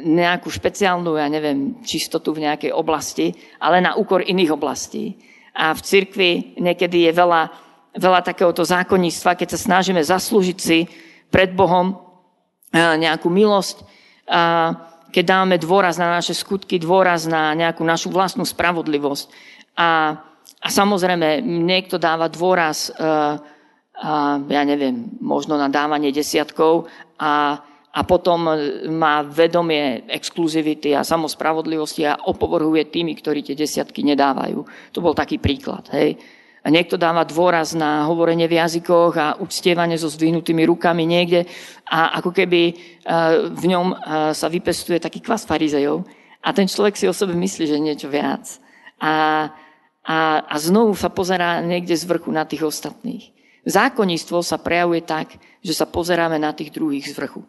nejakú 0.03 0.51
špeciálnu, 0.51 1.15
ja 1.15 1.32
neviem, 1.32 1.80
čistotu 1.80 2.36
v 2.36 2.44
nejakej 2.44 2.75
oblasti, 2.75 3.32
ale 3.56 3.80
na 3.80 3.96
úkor 3.96 4.20
iných 4.20 4.51
oblastí. 4.51 5.15
A 5.56 5.72
v 5.72 5.80
cirkvi 5.80 6.60
niekedy 6.60 7.08
je 7.08 7.12
veľa, 7.15 7.42
veľa 7.96 8.20
takéhoto 8.20 8.68
zákonníctva, 8.68 9.39
keď 9.39 9.56
sa 9.56 9.63
snažíme 9.63 10.03
zaslúžiť 10.03 10.58
si 10.60 10.92
pred 11.32 11.56
Bohom 11.56 11.96
e, 11.96 11.96
nejakú 12.75 13.32
milosť, 13.32 13.96
keď 15.13 15.24
dáme 15.24 15.56
dôraz 15.56 15.96
na 16.00 16.20
naše 16.20 16.36
skutky, 16.36 16.80
dôraz 16.80 17.24
na 17.24 17.56
nejakú 17.56 17.84
našu 17.84 18.12
vlastnú 18.12 18.44
spravodlivosť. 18.48 19.27
A, 19.75 20.20
a 20.63 20.68
samozrejme, 20.72 21.44
niekto 21.44 22.00
dáva 22.00 22.32
dôraz, 22.32 22.88
uh, 22.88 23.36
ja 24.48 24.63
neviem, 24.63 25.12
možno 25.20 25.60
na 25.60 25.68
dávanie 25.68 26.15
desiatkov 26.15 26.88
a 27.20 27.62
a 27.94 28.02
potom 28.02 28.50
má 28.90 29.22
vedomie 29.22 30.02
exkluzivity 30.10 30.98
a 30.98 31.06
samospravodlivosti 31.06 32.10
a 32.10 32.18
opovrhuje 32.26 32.90
tými, 32.90 33.14
ktorí 33.14 33.46
tie 33.46 33.54
desiatky 33.54 34.02
nedávajú. 34.02 34.66
To 34.98 35.00
bol 35.00 35.14
taký 35.14 35.38
príklad. 35.38 35.86
Hej. 35.94 36.18
A 36.66 36.74
niekto 36.74 36.98
dáva 36.98 37.22
dôraz 37.22 37.78
na 37.78 38.10
hovorenie 38.10 38.50
v 38.50 38.58
jazykoch 38.58 39.14
a 39.20 39.28
uctievanie 39.38 40.00
so 40.00 40.10
zdvihnutými 40.10 40.66
rukami 40.66 41.06
niekde 41.06 41.46
a 41.86 42.18
ako 42.18 42.34
keby 42.34 42.62
e, 42.72 42.74
v 43.52 43.66
ňom 43.68 43.88
e, 43.92 43.96
sa 44.32 44.48
vypestuje 44.48 44.98
taký 44.98 45.20
kvas 45.20 45.44
farizejov 45.44 46.08
a 46.40 46.50
ten 46.56 46.66
človek 46.66 46.96
si 46.98 47.06
o 47.06 47.14
sebe 47.14 47.36
myslí, 47.36 47.68
že 47.68 47.84
niečo 47.84 48.08
viac. 48.08 48.58
A, 48.98 49.48
a, 50.08 50.18
a 50.50 50.56
znovu 50.58 50.96
sa 50.96 51.12
pozerá 51.12 51.60
niekde 51.60 51.94
z 52.00 52.08
vrchu 52.08 52.32
na 52.32 52.48
tých 52.48 52.64
ostatných. 52.64 53.36
Zákonníctvo 53.68 54.40
sa 54.42 54.56
prejavuje 54.56 55.04
tak, 55.04 55.36
že 55.60 55.76
sa 55.76 55.84
pozeráme 55.84 56.40
na 56.40 56.56
tých 56.56 56.72
druhých 56.72 57.12
z 57.12 57.16
vrchu. 57.16 57.44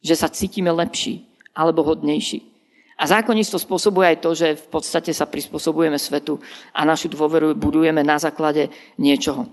Že 0.00 0.14
sa 0.16 0.32
cítime 0.32 0.72
lepší 0.72 1.24
alebo 1.56 1.84
hodnejší. 1.84 2.56
A 2.96 3.04
zákonníctvo 3.04 3.60
spôsobuje 3.60 4.16
aj 4.16 4.18
to, 4.24 4.30
že 4.32 4.48
v 4.56 4.66
podstate 4.72 5.12
sa 5.12 5.28
prispôsobujeme 5.28 6.00
svetu 6.00 6.40
a 6.72 6.80
našu 6.88 7.12
dôveru 7.12 7.52
budujeme 7.52 8.00
na 8.00 8.16
základe 8.16 8.72
niečoho. 8.96 9.52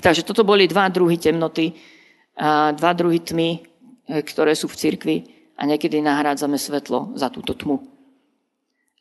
Takže 0.00 0.24
toto 0.24 0.48
boli 0.48 0.64
dva 0.64 0.88
druhy 0.88 1.20
temnoty, 1.20 1.76
dva 2.72 2.92
druhy 2.96 3.20
tmy, 3.20 3.50
e, 3.52 3.60
ktoré 4.24 4.56
sú 4.56 4.64
v 4.70 4.78
cirkvi 4.80 5.16
a 5.60 5.68
niekedy 5.68 6.00
nahrádzame 6.00 6.56
svetlo 6.56 7.12
za 7.20 7.28
túto 7.28 7.52
tmu. 7.52 7.84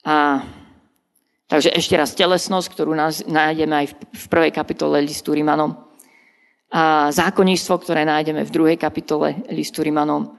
A, 0.03 0.43
takže 1.47 1.71
ešte 1.71 1.95
raz 1.95 2.11
telesnosť, 2.11 2.67
ktorú 2.75 2.91
nájdeme 3.31 3.75
aj 3.85 3.87
v 3.95 4.25
prvej 4.27 4.51
kapitole 4.51 4.99
listu 4.99 5.31
Rimanom. 5.31 5.79
A 6.69 7.09
zákonníctvo, 7.15 7.73
ktoré 7.79 8.03
nájdeme 8.03 8.43
v 8.43 8.53
druhej 8.53 8.77
kapitole 8.77 9.39
listu 9.55 9.87
Rimanom. 9.87 10.38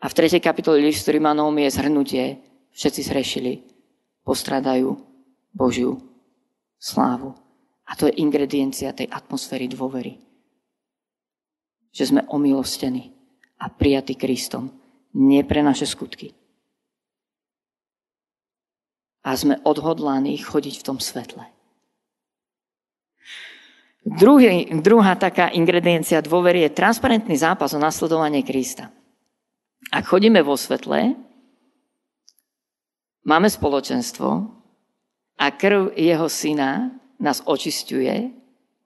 A 0.00 0.08
v 0.08 0.16
tretej 0.16 0.40
kapitole 0.40 0.80
listu 0.80 1.12
Rimanom 1.12 1.52
je 1.60 1.68
zhrnutie. 1.68 2.24
Všetci 2.72 3.00
zhrešili, 3.04 3.52
postradajú 4.24 4.96
Božiu 5.52 6.00
slávu. 6.80 7.36
A 7.84 7.92
to 7.98 8.08
je 8.08 8.16
ingrediencia 8.22 8.96
tej 8.96 9.10
atmosféry 9.10 9.68
dôvery. 9.68 10.16
Že 11.90 12.04
sme 12.14 12.22
omilostení 12.30 13.12
a 13.60 13.68
prijatí 13.68 14.16
Kristom. 14.16 14.72
Nie 15.18 15.42
pre 15.42 15.60
naše 15.60 15.90
skutky. 15.90 16.30
A 19.26 19.34
sme 19.34 19.58
odhodlaní 19.66 20.38
chodiť 20.38 20.80
v 20.80 20.86
tom 20.86 20.96
svetle. 21.02 21.44
Druhý, 24.00 24.64
druhá 24.80 25.12
taká 25.12 25.52
ingrediencia 25.52 26.24
dôvery 26.24 26.64
je 26.64 26.72
transparentný 26.72 27.36
zápas 27.36 27.76
o 27.76 27.82
nasledovanie 27.82 28.40
Krista. 28.40 28.88
Ak 29.90 30.06
chodíme 30.06 30.38
vo 30.46 30.54
svetle, 30.54 31.18
máme 33.26 33.48
spoločenstvo 33.50 34.30
a 35.34 35.46
krv 35.50 35.98
jeho 35.98 36.30
syna 36.30 36.94
nás 37.18 37.42
očistuje 37.42 38.30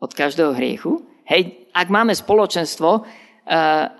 od 0.01 0.11
každého 0.17 0.57
hriechu. 0.57 1.05
Hej, 1.29 1.69
ak 1.77 1.93
máme 1.93 2.17
spoločenstvo 2.17 2.91
uh, 3.01 3.05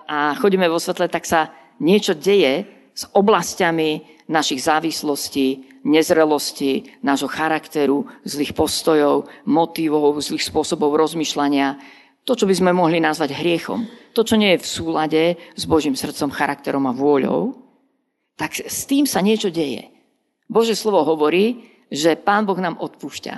a 0.09 0.33
chodíme 0.41 0.65
vo 0.65 0.81
svetle, 0.81 1.05
tak 1.05 1.29
sa 1.29 1.53
niečo 1.77 2.17
deje 2.17 2.65
s 2.97 3.05
oblastiami 3.13 4.25
našich 4.25 4.65
závislostí, 4.65 5.77
nezrelosti, 5.85 6.97
nášho 7.05 7.29
charakteru, 7.29 8.09
zlých 8.25 8.57
postojov, 8.57 9.29
motivov, 9.45 10.17
zlých 10.25 10.49
spôsobov 10.49 10.97
rozmýšľania. 10.97 11.77
To, 12.25 12.33
čo 12.33 12.49
by 12.49 12.55
sme 12.57 12.71
mohli 12.73 12.97
nazvať 12.97 13.37
hriechom, 13.37 13.85
to, 14.15 14.23
čo 14.23 14.39
nie 14.39 14.55
je 14.55 14.63
v 14.63 14.71
súlade 14.71 15.23
s 15.35 15.63
Božím 15.67 15.99
srdcom, 15.99 16.31
charakterom 16.31 16.87
a 16.87 16.95
vôľou, 16.95 17.59
tak 18.39 18.55
s 18.55 18.87
tým 18.87 19.03
sa 19.03 19.19
niečo 19.19 19.51
deje. 19.51 19.91
Bože 20.47 20.79
slovo 20.79 21.03
hovorí, 21.03 21.67
že 21.91 22.15
Pán 22.15 22.47
Boh 22.47 22.57
nám 22.57 22.79
odpúšťa. 22.79 23.35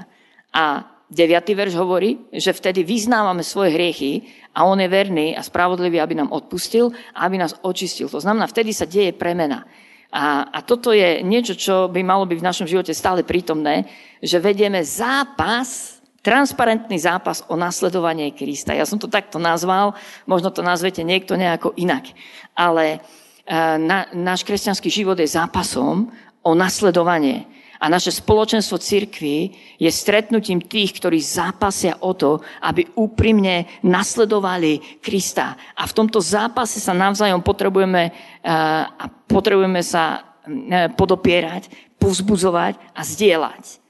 A 0.54 0.86
9. 1.08 1.32
verš 1.56 1.74
hovorí, 1.80 2.28
že 2.36 2.52
vtedy 2.52 2.84
vyznávame 2.84 3.40
svoje 3.40 3.80
hriechy 3.80 4.28
a 4.52 4.68
on 4.68 4.76
je 4.76 4.92
verný 4.92 5.40
a 5.40 5.42
spravodlivý, 5.42 6.04
aby 6.04 6.20
nám 6.20 6.36
odpustil 6.36 6.92
a 7.16 7.24
aby 7.24 7.40
nás 7.40 7.56
očistil. 7.64 8.12
To 8.12 8.20
znamená, 8.20 8.44
vtedy 8.52 8.76
sa 8.76 8.84
deje 8.84 9.16
premena. 9.16 9.64
A, 10.12 10.52
a 10.52 10.60
toto 10.64 10.92
je 10.92 11.24
niečo, 11.24 11.56
čo 11.56 11.88
by 11.88 12.04
malo 12.04 12.28
byť 12.28 12.40
v 12.40 12.48
našom 12.48 12.68
živote 12.68 12.92
stále 12.92 13.24
prítomné, 13.24 13.88
že 14.20 14.40
vedieme 14.40 14.84
zápas, 14.84 15.97
transparentný 16.28 17.00
zápas 17.00 17.48
o 17.48 17.56
nasledovanie 17.56 18.36
Krista. 18.36 18.76
Ja 18.76 18.84
som 18.84 19.00
to 19.00 19.08
takto 19.08 19.40
nazval, 19.40 19.96
možno 20.28 20.52
to 20.52 20.60
nazvete 20.60 21.00
niekto 21.08 21.40
nejako 21.40 21.72
inak. 21.80 22.12
Ale 22.52 23.00
e, 23.48 23.58
na, 23.80 24.12
náš 24.12 24.44
kresťanský 24.44 24.92
život 24.92 25.16
je 25.16 25.32
zápasom 25.32 26.12
o 26.44 26.52
nasledovanie. 26.52 27.48
A 27.80 27.88
naše 27.88 28.12
spoločenstvo 28.12 28.76
cirkvi 28.76 29.56
je 29.80 29.88
stretnutím 29.88 30.60
tých, 30.60 31.00
ktorí 31.00 31.22
zápasia 31.24 31.96
o 32.04 32.12
to, 32.12 32.44
aby 32.60 32.90
úprimne 32.98 33.70
nasledovali 33.86 35.00
Krista. 35.00 35.56
A 35.78 35.88
v 35.88 35.96
tomto 35.96 36.20
zápase 36.20 36.84
sa 36.84 36.92
navzájom 36.92 37.40
potrebujeme, 37.40 38.12
eh, 38.12 38.52
a 38.84 39.06
potrebujeme 39.08 39.80
sa 39.80 40.36
eh, 40.44 40.90
podopierať, 40.92 41.96
povzbudzovať 42.02 42.98
a 42.98 43.02
zdieľať. 43.06 43.87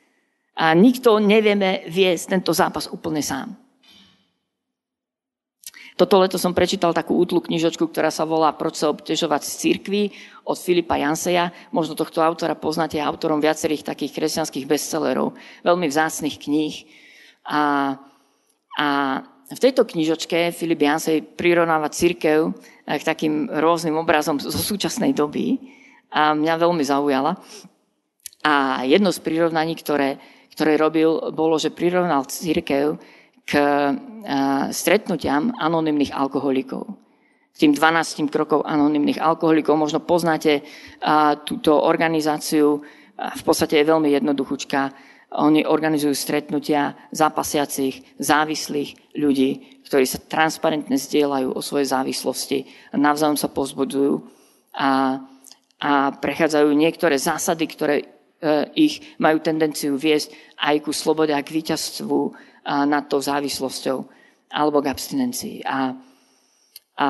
A 0.58 0.74
nikto 0.74 1.22
nevieme 1.22 1.86
viesť 1.86 2.34
tento 2.34 2.52
zápas 2.52 2.89
úplne 2.89 3.22
sám. 3.22 3.54
Toto 5.98 6.22
leto 6.22 6.38
som 6.38 6.54
prečítal 6.54 6.93
takú 6.93 7.17
útlu 7.17 7.41
knižočku, 7.41 7.89
ktorá 7.89 8.13
sa 8.13 8.22
volá 8.22 8.54
Proč 8.54 8.86
sa 8.86 8.93
obtežovať 8.93 9.41
z 9.41 9.52
cirkvi 9.58 10.04
od 10.46 10.54
Filipa 10.54 10.93
Janseja. 10.93 11.50
Možno 11.74 11.98
tohto 11.98 12.22
autora 12.22 12.54
poznáte 12.54 13.02
autorom 13.02 13.41
viacerých 13.41 13.82
takých 13.82 14.13
kresťanských 14.13 14.70
bestsellerov, 14.70 15.34
veľmi 15.65 15.89
vzácných 15.89 16.38
kníh. 16.38 16.86
A, 17.50 17.98
a 18.78 18.88
v 19.50 19.60
tejto 19.63 19.89
knižočke 19.89 20.54
Filip 20.54 20.86
Jansej 20.86 21.24
prirovnáva 21.24 21.89
církev 21.89 22.54
k 22.86 23.02
takým 23.02 23.50
rôznym 23.50 23.98
obrazom 23.98 24.38
zo 24.38 24.54
súčasnej 24.54 25.17
doby 25.17 25.58
a 26.13 26.38
mňa 26.38 26.62
veľmi 26.62 26.84
zaujala. 26.86 27.41
A 28.46 28.86
jedno 28.86 29.10
z 29.10 29.17
prirovnaní, 29.24 29.74
ktoré, 29.80 30.22
ktoré 30.58 30.74
robil, 30.82 31.30
bolo, 31.30 31.62
že 31.62 31.70
prirovnal 31.70 32.26
církev 32.26 32.98
k 33.46 33.52
eh, 33.54 33.93
stretnutiam 34.74 35.54
anonimných 35.54 36.17
alkoholikov. 36.17 36.98
Tým 37.54 37.74
12 37.74 38.30
krokov 38.34 38.65
anonimných 38.65 39.17
alkoholikov. 39.17 39.74
Možno 39.82 39.98
poznáte 40.06 40.62
túto 41.41 41.74
organizáciu. 41.74 42.86
V 43.17 43.41
podstate 43.41 43.82
je 43.82 43.89
veľmi 43.89 44.13
jednoduchúčka. 44.13 44.93
Oni 45.41 45.65
organizujú 45.65 46.15
stretnutia 46.15 46.96
zapasiacich, 47.10 48.15
závislých 48.22 49.17
ľudí, 49.20 49.82
ktorí 49.84 50.08
sa 50.08 50.24
transparentne 50.24 50.96
zdieľajú 50.96 51.52
o 51.52 51.60
svojej 51.60 51.91
závislosti, 51.91 52.63
navzájom 52.96 53.36
sa 53.36 53.52
pozbudzujú 53.52 54.24
a, 54.76 55.20
a 55.84 55.91
prechádzajú 56.15 56.72
niektoré 56.72 57.20
zásady, 57.20 57.65
ktoré 57.67 57.96
e, 58.00 58.06
ich 58.78 59.17
majú 59.17 59.41
tendenciu 59.41 59.97
viesť 59.97 60.58
aj 60.62 60.76
ku 60.86 60.91
slobode 60.93 61.34
a 61.34 61.41
k 61.41 61.58
víťazstvu 61.58 62.19
nad 62.86 63.10
tou 63.10 63.17
závislosťou 63.17 63.97
alebo 64.54 64.78
k 64.80 64.91
abstinencii. 64.93 65.65
A, 65.65 65.91
a, 66.97 67.10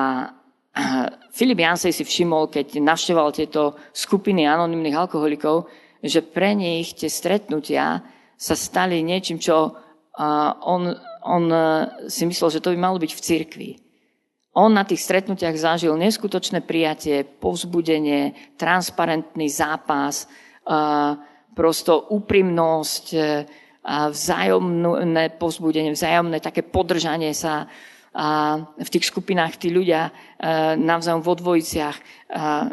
Filip 1.30 1.60
Jansej 1.60 1.92
si 1.92 2.04
všimol, 2.06 2.48
keď 2.48 2.80
navšteval 2.80 3.30
tieto 3.36 3.76
skupiny 3.92 4.48
anonimných 4.48 4.96
alkoholikov, 4.96 5.68
že 6.02 6.22
pre 6.22 6.54
nich 6.54 6.94
tie 6.94 7.10
stretnutia 7.10 8.02
sa 8.38 8.54
stali 8.54 9.02
niečím, 9.02 9.42
čo 9.42 9.74
on, 10.62 10.82
on 11.26 11.44
si 12.06 12.26
myslel, 12.26 12.48
že 12.54 12.62
to 12.62 12.70
by 12.74 12.78
malo 12.78 12.98
byť 13.02 13.12
v 13.14 13.24
cirkvi. 13.24 13.70
On 14.58 14.70
na 14.70 14.82
tých 14.82 15.06
stretnutiach 15.06 15.54
zažil 15.54 15.94
neskutočné 15.94 16.66
prijatie, 16.66 17.22
povzbudenie, 17.22 18.34
transparentný 18.58 19.46
zápas, 19.46 20.26
prosto 21.56 22.12
úprimnosť, 22.12 23.04
a 23.88 24.12
vzájomné 24.12 25.40
pozbudenie, 25.40 25.96
vzájomné 25.96 26.44
také 26.44 26.60
podržanie 26.60 27.32
sa 27.32 27.64
v 28.76 28.88
tých 28.92 29.08
skupinách 29.08 29.56
tí 29.56 29.72
ľudia 29.72 30.12
navzájom 30.76 31.24
vo 31.24 31.32
dvojiciach 31.32 31.96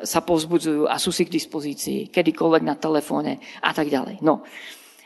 sa 0.04 0.20
pozbudzujú 0.20 0.92
a 0.92 1.00
sú 1.00 1.16
si 1.16 1.24
k 1.24 1.36
dispozícii, 1.40 2.12
kedykoľvek 2.12 2.64
na 2.68 2.76
telefóne 2.76 3.40
a 3.64 3.72
tak 3.72 3.88
ďalej. 3.88 4.20
No. 4.20 4.44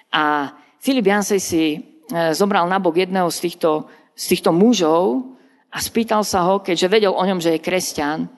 A 0.10 0.56
Filip 0.80 1.06
Jansej 1.06 1.42
si 1.44 1.64
e, 1.76 1.80
zobral 2.34 2.66
nabok 2.66 2.98
jedného 3.04 3.28
z 3.30 3.46
týchto, 3.46 3.86
z 4.16 4.26
týchto 4.34 4.56
mužov 4.56 5.36
a 5.70 5.78
spýtal 5.84 6.24
sa 6.24 6.48
ho, 6.48 6.64
keďže 6.64 6.88
vedel 6.88 7.14
o 7.14 7.22
ňom, 7.22 7.38
že 7.44 7.60
je 7.60 7.62
kresťan, 7.62 8.32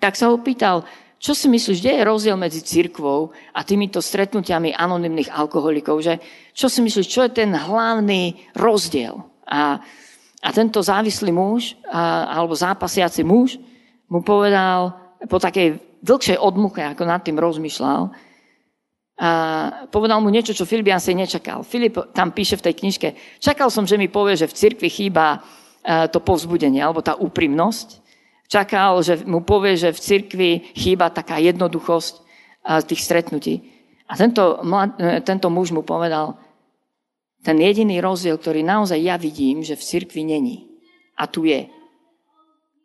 tak 0.00 0.16
sa 0.16 0.32
ho 0.32 0.40
pýtal, 0.40 0.82
čo 1.20 1.36
si 1.36 1.52
myslíš, 1.52 1.84
kde 1.84 2.00
je 2.00 2.08
rozdiel 2.08 2.36
medzi 2.40 2.64
cirkvou 2.64 3.28
a 3.52 3.60
týmito 3.60 4.00
stretnutiami 4.00 4.72
anonimných 4.72 5.28
alkoholikov? 5.28 6.00
Že, 6.00 6.16
čo 6.56 6.72
si 6.72 6.80
myslíš, 6.80 7.06
čo 7.06 7.20
je 7.28 7.44
ten 7.44 7.52
hlavný 7.52 8.40
rozdiel? 8.56 9.20
A, 9.44 9.84
a 10.40 10.48
tento 10.56 10.80
závislý 10.80 11.28
muž, 11.28 11.76
a, 11.84 12.24
alebo 12.24 12.56
zápasiaci 12.56 13.20
muž, 13.20 13.60
mu 14.08 14.24
povedal 14.24 14.96
po 15.28 15.36
takej 15.36 16.00
dlhšej 16.00 16.40
odmuche, 16.40 16.80
ako 16.88 17.04
nad 17.04 17.20
tým 17.20 17.36
rozmýšľal, 17.36 18.30
a 19.20 19.30
povedal 19.92 20.16
mu 20.24 20.32
niečo, 20.32 20.56
čo 20.56 20.64
Filip 20.64 20.88
si 20.96 21.12
nečakal. 21.12 21.60
Filip 21.60 22.16
tam 22.16 22.32
píše 22.32 22.56
v 22.56 22.64
tej 22.64 22.74
knižke, 22.80 23.08
čakal 23.36 23.68
som, 23.68 23.84
že 23.84 24.00
mi 24.00 24.08
povie, 24.08 24.32
že 24.32 24.48
v 24.48 24.56
cirkvi 24.56 24.88
chýba 24.88 25.44
to 25.84 26.24
povzbudenie, 26.24 26.80
alebo 26.80 27.04
tá 27.04 27.20
úprimnosť, 27.20 28.00
Čakal, 28.50 28.98
že 29.06 29.22
mu 29.22 29.46
povie, 29.46 29.78
že 29.78 29.94
v 29.94 30.02
cirkvi 30.02 30.50
chýba 30.74 31.14
taká 31.14 31.38
jednoduchosť 31.38 32.14
tých 32.82 33.00
stretnutí. 33.06 33.62
A 34.10 34.18
tento, 34.18 34.58
e, 34.98 35.22
tento 35.22 35.46
muž 35.54 35.70
mu 35.70 35.86
povedal, 35.86 36.34
ten 37.46 37.56
jediný 37.56 38.02
rozdiel, 38.02 38.36
ktorý 38.36 38.66
naozaj 38.66 38.98
ja 38.98 39.14
vidím, 39.14 39.62
že 39.62 39.78
v 39.78 39.86
cirkvi 39.86 40.26
není. 40.26 40.66
A 41.14 41.30
tu 41.30 41.46
je. 41.46 41.70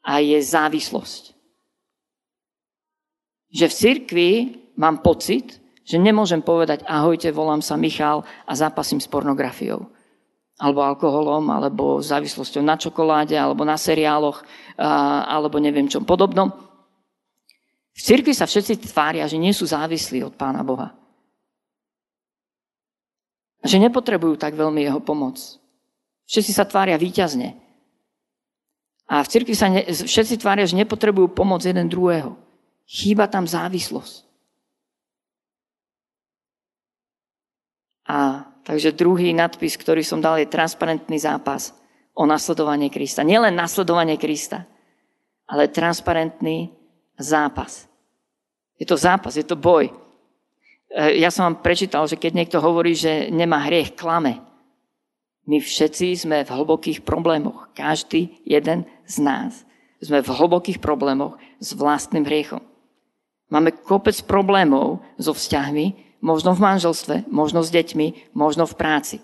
A 0.06 0.22
je 0.22 0.38
závislosť. 0.38 1.34
že 3.56 3.72
v 3.72 3.74
cirkvi 3.74 4.30
mám 4.76 5.00
pocit, 5.00 5.64
že 5.88 5.96
nemôžem 5.96 6.44
povedať 6.44 6.84
ahojte, 6.84 7.32
volám 7.32 7.64
sa 7.64 7.80
Michal 7.80 8.28
a 8.44 8.52
zápasím 8.52 9.00
s 9.00 9.08
pornografiou. 9.08 9.95
Alebo 10.56 10.88
alkoholom, 10.88 11.52
alebo 11.52 12.00
závislosťou 12.00 12.64
na 12.64 12.80
čokoláde, 12.80 13.36
alebo 13.36 13.68
na 13.68 13.76
seriáloch, 13.76 14.40
alebo 15.28 15.60
neviem 15.60 15.92
čom 15.92 16.08
podobnom. 16.08 16.48
V 17.96 18.00
cirkvi 18.00 18.32
sa 18.32 18.48
všetci 18.48 18.88
tvária, 18.92 19.28
že 19.28 19.36
nie 19.40 19.52
sú 19.52 19.68
závislí 19.68 20.24
od 20.24 20.36
Pána 20.36 20.64
Boha. 20.64 20.96
Že 23.64 23.88
nepotrebujú 23.88 24.40
tak 24.40 24.56
veľmi 24.56 24.84
jeho 24.84 25.04
pomoc. 25.04 25.40
Všetci 26.28 26.52
sa 26.56 26.64
tvária 26.64 26.96
výťazne. 26.96 27.56
A 29.12 29.22
v 29.22 29.32
cirkvi 29.32 29.56
sa 29.58 29.68
ne, 29.70 29.84
všetci 29.86 30.40
tvária, 30.40 30.66
že 30.66 30.80
nepotrebujú 30.80 31.36
pomoc 31.36 31.62
jeden 31.62 31.92
druhého. 31.92 32.36
Chýba 32.88 33.28
tam 33.28 33.44
závislosť. 33.50 34.24
A 38.06 38.45
takže 38.66 38.98
druhý 38.98 39.32
nadpis, 39.32 39.78
ktorý 39.78 40.02
som 40.02 40.20
dal, 40.20 40.42
je 40.42 40.50
transparentný 40.50 41.22
zápas 41.22 41.72
o 42.18 42.26
nasledovanie 42.26 42.90
Krista. 42.90 43.22
Nielen 43.22 43.54
nasledovanie 43.54 44.18
Krista, 44.18 44.66
ale 45.46 45.70
transparentný 45.70 46.74
zápas. 47.16 47.86
Je 48.76 48.84
to 48.84 48.98
zápas, 48.98 49.38
je 49.38 49.46
to 49.46 49.56
boj. 49.56 49.88
E, 49.88 49.94
ja 51.22 51.30
som 51.32 51.48
vám 51.48 51.64
prečítal, 51.64 52.10
že 52.10 52.20
keď 52.20 52.32
niekto 52.36 52.58
hovorí, 52.60 52.98
že 52.98 53.32
nemá 53.32 53.64
hriech, 53.64 53.96
klame. 53.96 54.42
My 55.46 55.62
všetci 55.62 56.26
sme 56.26 56.42
v 56.42 56.50
hlbokých 56.50 57.06
problémoch. 57.06 57.70
Každý 57.78 58.42
jeden 58.44 58.90
z 59.06 59.16
nás 59.22 59.62
sme 60.02 60.26
v 60.26 60.30
hlbokých 60.34 60.82
problémoch 60.82 61.38
s 61.62 61.78
vlastným 61.78 62.26
hriechom. 62.26 62.66
Máme 63.54 63.72
kopec 63.72 64.18
problémov 64.26 65.06
so 65.22 65.32
vzťahmi, 65.38 66.05
možno 66.22 66.56
v 66.56 66.64
manželstve, 66.64 67.16
možno 67.32 67.64
s 67.64 67.70
deťmi, 67.72 68.36
možno 68.36 68.68
v 68.70 68.76
práci. 68.76 69.18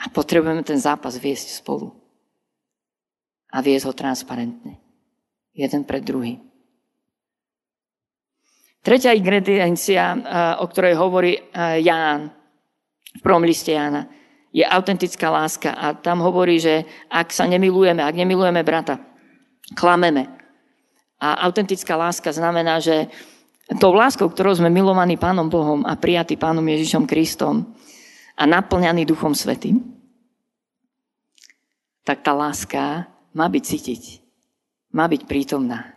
A 0.00 0.10
potrebujeme 0.10 0.60
ten 0.66 0.76
zápas 0.76 1.16
viesť 1.16 1.64
spolu. 1.64 1.94
A 3.54 3.62
viesť 3.62 3.86
ho 3.88 3.94
transparentne. 3.94 4.76
Jeden 5.54 5.86
pred 5.86 6.02
druhým. 6.02 6.42
Tretia 8.84 9.16
ingrediencia, 9.16 10.12
eh, 10.12 10.18
o 10.60 10.66
ktorej 10.68 10.98
hovorí 11.00 11.40
eh, 11.40 11.80
Ján 11.80 12.28
v 13.14 13.20
prvom 13.22 13.46
liste 13.46 13.72
Jána, 13.72 14.10
je 14.54 14.62
autentická 14.62 15.32
láska. 15.32 15.72
A 15.72 15.96
tam 15.98 16.20
hovorí, 16.20 16.60
že 16.60 16.86
ak 17.08 17.32
sa 17.32 17.48
nemilujeme, 17.48 18.04
ak 18.04 18.14
nemilujeme 18.14 18.60
brata, 18.62 19.00
klameme. 19.74 20.30
A 21.18 21.46
autentická 21.48 21.96
láska 21.96 22.30
znamená, 22.30 22.78
že 22.78 23.08
tou 23.80 23.96
láskou, 23.96 24.28
ktorou 24.28 24.52
sme 24.52 24.68
milovaní 24.68 25.16
Pánom 25.16 25.48
Bohom 25.48 25.88
a 25.88 25.96
prijatí 25.96 26.36
Pánom 26.36 26.64
Ježišom 26.64 27.08
Kristom 27.08 27.64
a 28.36 28.42
naplňaní 28.44 29.08
Duchom 29.08 29.32
Svetým, 29.32 29.80
tak 32.04 32.20
tá 32.20 32.36
láska 32.36 33.08
má 33.32 33.48
byť 33.48 33.62
cítiť, 33.64 34.02
má 34.92 35.08
byť 35.08 35.24
prítomná. 35.24 35.96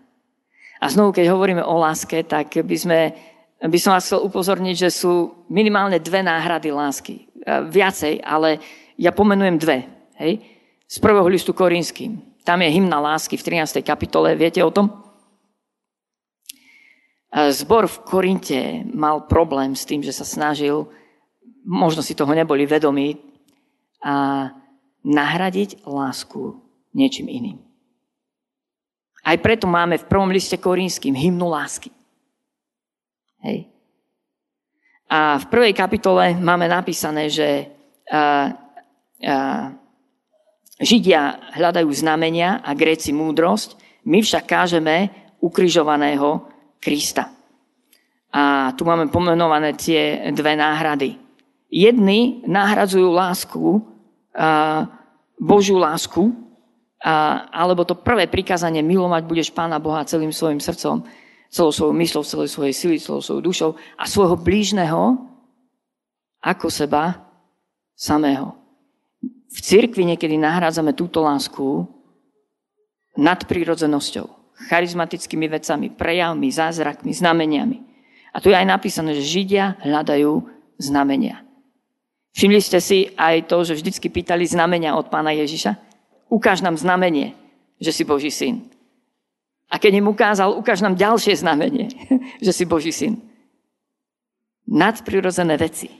A 0.79 0.87
znovu, 0.87 1.11
keď 1.11 1.33
hovoríme 1.33 1.63
o 1.65 1.75
láske, 1.81 2.23
tak 2.23 2.55
by, 2.55 2.77
sme, 2.77 2.99
by 3.59 3.77
som 3.81 3.91
vás 3.97 4.07
chcel 4.07 4.23
upozorniť, 4.23 4.87
že 4.87 4.89
sú 4.93 5.43
minimálne 5.51 5.97
dve 5.99 6.21
náhrady 6.21 6.69
lásky. 6.69 7.15
E, 7.17 7.65
viacej, 7.67 8.21
ale 8.21 8.61
ja 8.95 9.09
pomenujem 9.09 9.57
dve. 9.57 9.89
Hej? 10.21 10.45
Z 10.85 11.01
prvého 11.01 11.25
listu 11.27 11.51
Korinským. 11.51 12.21
Tam 12.45 12.61
je 12.61 12.69
hymna 12.69 13.01
lásky 13.01 13.35
v 13.35 13.65
13. 13.65 13.81
kapitole. 13.81 14.37
Viete 14.37 14.61
o 14.61 14.69
tom? 14.71 15.06
E, 17.27 17.51
zbor 17.51 17.87
v 17.87 17.97
Korinte 18.07 18.61
mal 18.87 19.27
problém 19.27 19.75
s 19.75 19.83
tým, 19.83 19.99
že 19.99 20.15
sa 20.15 20.23
snažil, 20.23 20.87
možno 21.67 21.99
si 21.99 22.15
toho 22.15 22.31
neboli 22.31 22.63
vedomí, 22.63 23.27
a 23.97 24.47
nahradiť 25.01 25.83
lásku 25.83 26.61
niečím 26.93 27.27
iným. 27.27 27.57
Aj 29.27 29.35
preto 29.41 29.67
máme 29.67 29.99
v 29.99 30.07
prvom 30.07 30.31
liste 30.31 30.55
Korínským 30.55 31.11
hymnu 31.11 31.51
lásky. 31.51 31.91
Hej. 33.43 33.67
A 35.11 35.39
v 35.39 35.45
prvej 35.51 35.73
kapitole 35.75 36.35
máme 36.35 36.67
napísané, 36.67 37.27
že 37.27 37.67
a, 38.07 38.51
a, 39.23 39.71
Židia 40.77 41.51
hľadajú 41.57 41.89
znamenia 41.89 42.61
a 42.61 42.77
Gréci 42.77 43.09
múdrosť, 43.09 43.81
my 44.05 44.21
však 44.21 44.45
kážeme 44.45 45.09
ukrižovaného 45.41 46.45
Krista. 46.77 47.33
A 48.33 48.73
tu 48.75 48.85
máme 48.85 49.09
pomenované 49.09 49.73
tie 49.73 50.29
dve 50.35 50.53
náhrady. 50.53 51.17
Jedni 51.67 52.43
nahradzujú 52.47 53.09
lásku, 53.11 53.81
Božiu 55.37 55.77
lásku, 55.81 56.31
alebo 57.53 57.85
to 57.85 57.97
prvé 57.97 58.29
prikázanie 58.29 58.81
milovať 58.85 59.23
budeš 59.25 59.49
Pána 59.53 59.77
Boha 59.81 60.05
celým 60.05 60.33
svojim 60.33 60.61
srdcom, 60.61 61.05
celou 61.49 61.71
svojou 61.71 61.95
myslou, 61.97 62.23
celej 62.27 62.49
svojej 62.51 62.73
sily, 62.75 62.95
celou 62.99 63.21
svojou 63.21 63.41
dušou 63.41 63.71
a 63.97 64.03
svojho 64.05 64.35
blížneho 64.37 65.17
ako 66.43 66.67
seba 66.69 67.25
samého. 67.97 68.53
V 69.47 69.59
cirkvi 69.63 70.03
niekedy 70.05 70.37
nahrádzame 70.37 70.93
túto 70.93 71.23
lásku 71.23 71.87
nadprirodzenosťou, 73.17 74.29
charizmatickými 74.57 75.45
vecami, 75.45 75.93
prejavmi, 75.93 76.49
zázrakmi, 76.49 77.13
znameniami. 77.13 77.77
A 78.33 78.41
tu 78.41 78.49
je 78.49 78.57
aj 78.57 78.65
napísané, 78.65 79.13
že 79.13 79.25
Židia 79.25 79.77
hľadajú 79.85 80.41
znamenia. 80.81 81.45
Všimli 82.33 82.61
ste 82.61 82.77
si 82.81 83.09
aj 83.17 83.49
to, 83.49 83.65
že 83.65 83.77
vždycky 83.77 84.09
pýtali 84.09 84.45
znamenia 84.45 84.93
od 84.93 85.09
pána 85.09 85.33
Ježiša? 85.33 85.87
ukáž 86.29 86.61
nám 86.61 86.77
znamenie, 86.77 87.33
že 87.79 87.91
si 87.91 88.03
Boží 88.03 88.31
syn. 88.31 88.67
A 89.67 89.79
keď 89.79 89.99
im 89.99 90.07
ukázal, 90.07 90.55
ukáž 90.55 90.79
nám 90.79 90.95
ďalšie 90.95 91.35
znamenie, 91.35 91.91
že 92.45 92.51
si 92.55 92.63
Boží 92.63 92.91
syn. 92.91 93.19
Nadprirodzené 94.67 95.55
veci 95.55 95.91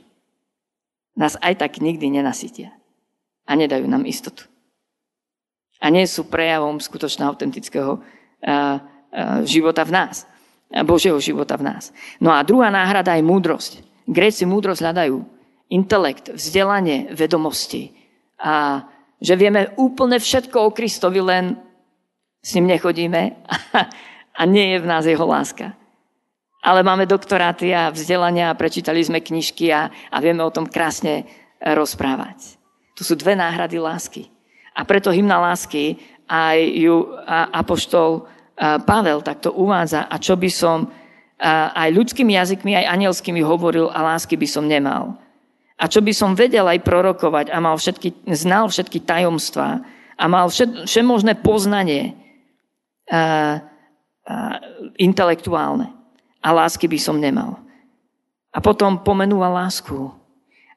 nás 1.16 1.40
aj 1.40 1.64
tak 1.64 1.80
nikdy 1.80 2.12
nenasytia 2.12 2.76
a 3.48 3.52
nedajú 3.56 3.88
nám 3.88 4.04
istotu. 4.04 4.44
A 5.80 5.88
nie 5.94 6.04
sú 6.10 6.28
prejavom 6.28 6.82
skutočného 6.82 7.32
autentického 7.32 8.02
života 9.46 9.84
v 9.84 9.92
nás. 9.92 10.28
Božieho 10.84 11.18
života 11.24 11.56
v 11.56 11.72
nás. 11.72 11.96
No 12.20 12.36
a 12.36 12.44
druhá 12.44 12.68
náhrada 12.68 13.16
je 13.16 13.24
múdrosť. 13.24 13.72
Gréci 14.08 14.44
múdrosť 14.44 14.84
hľadajú 14.84 15.16
intelekt, 15.72 16.32
vzdelanie, 16.32 17.12
vedomosti 17.12 17.92
a 18.40 18.86
že 19.18 19.34
vieme 19.34 19.74
úplne 19.76 20.22
všetko 20.22 20.70
o 20.70 20.74
Kristovi, 20.76 21.20
len 21.20 21.58
s 22.40 22.54
ním 22.56 22.70
nechodíme 22.70 23.22
a, 24.40 24.44
nie 24.46 24.78
je 24.78 24.80
v 24.80 24.90
nás 24.90 25.04
jeho 25.04 25.26
láska. 25.26 25.74
Ale 26.62 26.84
máme 26.84 27.08
doktoráty 27.08 27.72
a 27.74 27.90
vzdelania 27.90 28.52
a 28.52 28.58
prečítali 28.60 29.02
sme 29.02 29.24
knižky 29.24 29.72
a, 29.72 29.90
a 29.90 30.18
vieme 30.20 30.44
o 30.44 30.54
tom 30.54 30.68
krásne 30.68 31.26
rozprávať. 31.64 32.60
Tu 32.98 33.02
sú 33.08 33.14
dve 33.18 33.38
náhrady 33.38 33.78
lásky. 33.82 34.30
A 34.78 34.86
preto 34.86 35.10
hymna 35.10 35.42
lásky 35.42 35.98
aj 36.28 36.58
ju 36.60 36.96
apoštol 37.56 38.28
Pavel 38.58 39.20
takto 39.22 39.54
uvádza 39.54 40.12
a 40.12 40.16
čo 40.20 40.36
by 40.36 40.50
som 40.52 40.92
aj 41.78 41.90
ľudskými 41.94 42.34
jazykmi, 42.34 42.74
aj 42.74 42.90
anielskými 42.98 43.42
hovoril 43.46 43.88
a 43.94 44.02
lásky 44.02 44.34
by 44.34 44.48
som 44.50 44.66
nemal 44.66 45.16
a 45.78 45.86
čo 45.86 46.02
by 46.02 46.10
som 46.10 46.34
vedel 46.34 46.66
aj 46.66 46.82
prorokovať 46.82 47.54
a 47.54 47.58
mal 47.62 47.78
všetky, 47.78 48.26
znal 48.34 48.66
všetky 48.66 49.06
tajomstvá 49.06 49.86
a 50.18 50.24
mal 50.26 50.50
všet, 50.50 50.90
všemožné 50.90 51.38
poznanie 51.46 52.18
a, 53.06 53.14
a, 53.14 53.22
intelektuálne 54.98 55.94
a 56.42 56.50
lásky 56.50 56.90
by 56.90 56.98
som 56.98 57.22
nemal. 57.22 57.62
A 58.50 58.58
potom 58.58 59.06
pomenúva 59.06 59.54
lásku, 59.54 60.10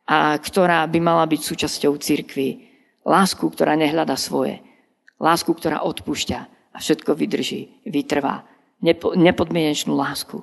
a 0.05 0.37
ktorá 0.37 0.85
by 0.85 1.01
mala 1.01 1.25
byť 1.25 1.41
súčasťou 1.41 1.97
cirkvy. 1.97 2.69
Lásku, 3.07 3.41
ktorá 3.41 3.79
nehľada 3.79 4.21
svoje. 4.21 4.61
Lásku, 5.21 5.53
ktorá 5.53 5.85
odpúšťa 5.85 6.39
a 6.73 6.79
všetko 6.81 7.13
vydrží, 7.13 7.85
vytrvá. 7.85 8.49
Nepo, 8.81 9.13
nepodmienečnú 9.13 9.93
lásku. 9.93 10.41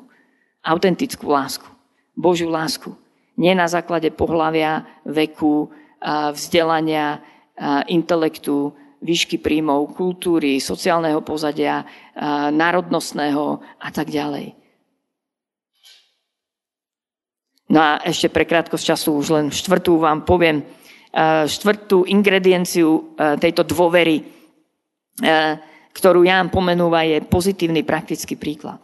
Autentickú 0.62 1.34
lásku. 1.34 1.66
Božiu 2.14 2.54
lásku 2.54 2.94
nie 3.38 3.54
na 3.58 3.66
základe 3.66 4.14
pohľavia, 4.14 4.86
veku, 5.06 5.74
vzdelania, 6.34 7.22
intelektu, 7.90 8.74
výšky 9.02 9.38
príjmov, 9.42 9.94
kultúry, 9.94 10.62
sociálneho 10.62 11.22
pozadia, 11.22 11.86
národnostného 12.54 13.62
a 13.82 13.90
tak 13.94 14.10
ďalej. 14.10 14.54
No 17.70 17.78
a 17.82 18.02
ešte 18.06 18.30
pre 18.30 18.46
krátkosť 18.46 18.94
času 18.94 19.10
už 19.18 19.28
len 19.34 19.48
štvrtú 19.54 20.02
vám 20.02 20.26
poviem, 20.26 20.66
štvrtú 21.50 22.10
ingredienciu 22.10 23.18
tejto 23.38 23.66
dôvery 23.66 24.37
ktorú 25.98 26.22
Ján 26.22 26.54
pomenúva, 26.54 27.02
je 27.02 27.26
pozitívny 27.26 27.82
praktický 27.82 28.38
príklad. 28.38 28.82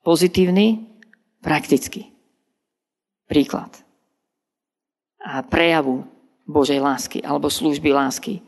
Pozitívny, 0.00 0.88
praktický 1.44 2.08
príklad. 3.28 3.68
A 5.20 5.44
prejavu 5.44 6.08
Božej 6.48 6.80
lásky 6.80 7.20
alebo 7.20 7.52
služby 7.52 7.92
lásky. 7.92 8.40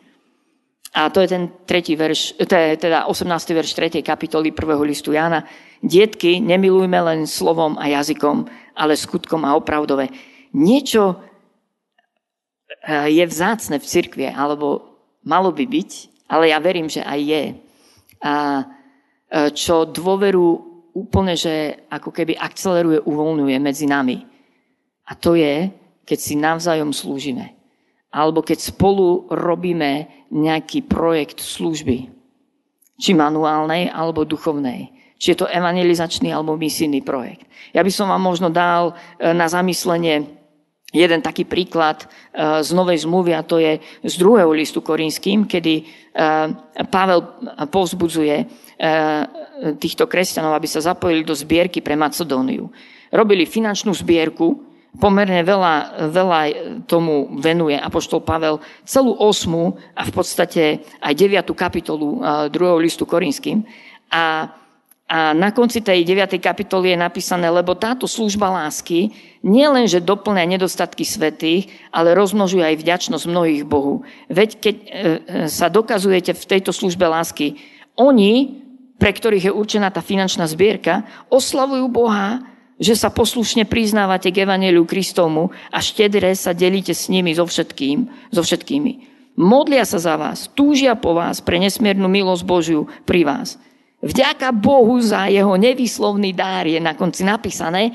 A 0.90 1.06
to 1.06 1.22
je 1.22 1.30
ten 1.30 1.52
tretí 1.68 1.94
verš, 1.94 2.34
teda 2.50 3.06
18. 3.06 3.30
verš 3.54 3.70
3. 3.78 4.02
kapitoly 4.02 4.50
1. 4.50 4.58
listu 4.82 5.14
Jána. 5.14 5.46
Dietky, 5.84 6.42
nemilujme 6.42 6.98
len 6.98 7.20
slovom 7.30 7.78
a 7.78 7.86
jazykom, 7.86 8.50
ale 8.74 8.98
skutkom 8.98 9.46
a 9.46 9.54
opravdové. 9.54 10.10
Niečo 10.50 11.14
e, 11.14 11.16
je 13.06 13.22
vzácne 13.22 13.78
v 13.78 13.86
cirkvi, 13.86 14.26
alebo 14.34 14.98
malo 15.22 15.54
by 15.54 15.62
byť, 15.62 15.90
ale 16.30 16.54
ja 16.54 16.62
verím, 16.62 16.86
že 16.86 17.02
aj 17.02 17.20
je. 17.26 17.44
A 18.22 18.34
e, 18.62 18.64
čo 19.50 19.82
dôveru 19.90 20.46
úplne, 20.94 21.34
že 21.34 21.86
ako 21.90 22.14
keby 22.14 22.38
akceleruje, 22.38 23.02
uvoľňuje 23.02 23.56
medzi 23.58 23.90
nami. 23.90 24.22
A 25.10 25.18
to 25.18 25.34
je, 25.34 25.74
keď 26.06 26.18
si 26.22 26.38
navzájom 26.38 26.94
slúžime. 26.94 27.58
Alebo 28.14 28.46
keď 28.46 28.62
spolu 28.62 29.26
robíme 29.30 30.06
nejaký 30.30 30.86
projekt 30.86 31.42
služby. 31.42 32.10
Či 33.00 33.10
manuálnej, 33.18 33.90
alebo 33.90 34.22
duchovnej. 34.22 34.94
Či 35.18 35.34
je 35.34 35.38
to 35.42 35.50
evangelizačný, 35.50 36.30
alebo 36.30 36.54
misijný 36.54 37.02
projekt. 37.02 37.42
Ja 37.74 37.82
by 37.82 37.90
som 37.90 38.06
vám 38.06 38.22
možno 38.22 38.54
dal 38.54 38.94
e, 39.18 39.34
na 39.34 39.50
zamyslenie 39.50 40.39
jeden 40.90 41.20
taký 41.22 41.46
príklad 41.46 42.04
e, 42.04 42.06
z 42.62 42.70
Novej 42.74 43.06
zmluvy 43.06 43.32
a 43.34 43.46
to 43.46 43.62
je 43.62 43.78
z 44.02 44.14
druhého 44.18 44.50
listu 44.50 44.82
korínským, 44.82 45.46
kedy 45.46 45.74
e, 45.80 45.84
Pavel 46.90 47.20
povzbudzuje 47.70 48.68
týchto 49.76 50.08
kresťanov, 50.08 50.56
aby 50.56 50.64
sa 50.64 50.80
zapojili 50.80 51.20
do 51.20 51.36
zbierky 51.36 51.84
pre 51.84 52.00
Macedóniu. 52.00 52.72
Robili 53.12 53.44
finančnú 53.44 53.92
zbierku, 53.92 54.56
pomerne 54.96 55.44
veľa, 55.44 56.08
veľa 56.08 56.40
tomu 56.88 57.28
venuje 57.36 57.76
Apoštol 57.76 58.24
Pavel 58.24 58.56
celú 58.88 59.12
osmu 59.20 59.76
a 59.92 60.08
v 60.08 60.12
podstate 60.16 60.62
aj 60.96 61.12
deviatú 61.12 61.52
kapitolu 61.52 62.24
druhého 62.48 62.80
listu 62.80 63.04
Korinským. 63.04 63.68
A, 64.08 64.48
a 65.10 65.34
na 65.34 65.50
konci 65.50 65.82
tej 65.82 66.06
deviatej 66.06 66.38
kapitoly 66.38 66.94
je 66.94 67.02
napísané, 67.02 67.50
lebo 67.50 67.74
táto 67.74 68.06
služba 68.06 68.46
lásky 68.46 69.10
nie 69.42 69.66
len, 69.66 69.90
že 69.90 69.98
doplňa 69.98 70.54
nedostatky 70.54 71.02
svetých, 71.02 71.66
ale 71.90 72.14
rozmnožuje 72.14 72.62
aj 72.62 72.76
vďačnosť 72.78 73.26
mnohých 73.26 73.66
Bohu. 73.66 74.06
Veď 74.30 74.62
keď 74.62 74.74
e, 74.78 74.86
e, 74.86 74.94
sa 75.50 75.66
dokazujete 75.66 76.30
v 76.30 76.44
tejto 76.46 76.70
službe 76.70 77.10
lásky, 77.10 77.58
oni, 77.98 78.62
pre 79.02 79.10
ktorých 79.10 79.50
je 79.50 79.52
určená 79.52 79.90
tá 79.90 79.98
finančná 79.98 80.46
zbierka, 80.46 81.02
oslavujú 81.26 81.90
Boha 81.90 82.46
že 82.80 82.96
sa 82.96 83.12
poslušne 83.12 83.68
priznávate 83.68 84.32
k 84.32 84.48
Evangeliu 84.48 84.88
Kristovmu 84.88 85.52
a 85.68 85.84
štedre 85.84 86.32
sa 86.32 86.56
delíte 86.56 86.96
s 86.96 87.12
nimi 87.12 87.36
so, 87.36 87.44
všetkým, 87.44 88.08
so 88.32 88.40
všetkými. 88.40 89.04
Modlia 89.36 89.84
sa 89.84 90.00
za 90.00 90.16
vás, 90.16 90.48
túžia 90.56 90.96
po 90.96 91.12
vás 91.12 91.44
pre 91.44 91.60
nesmiernu 91.60 92.08
milosť 92.08 92.42
Božiu 92.48 92.88
pri 93.04 93.28
vás. 93.28 93.60
Vďaka 94.00 94.48
Bohu 94.56 94.96
za 95.04 95.28
jeho 95.28 95.52
nevýslovný 95.60 96.32
dár 96.32 96.64
je 96.64 96.80
na 96.80 96.96
konci 96.96 97.20
napísané. 97.20 97.92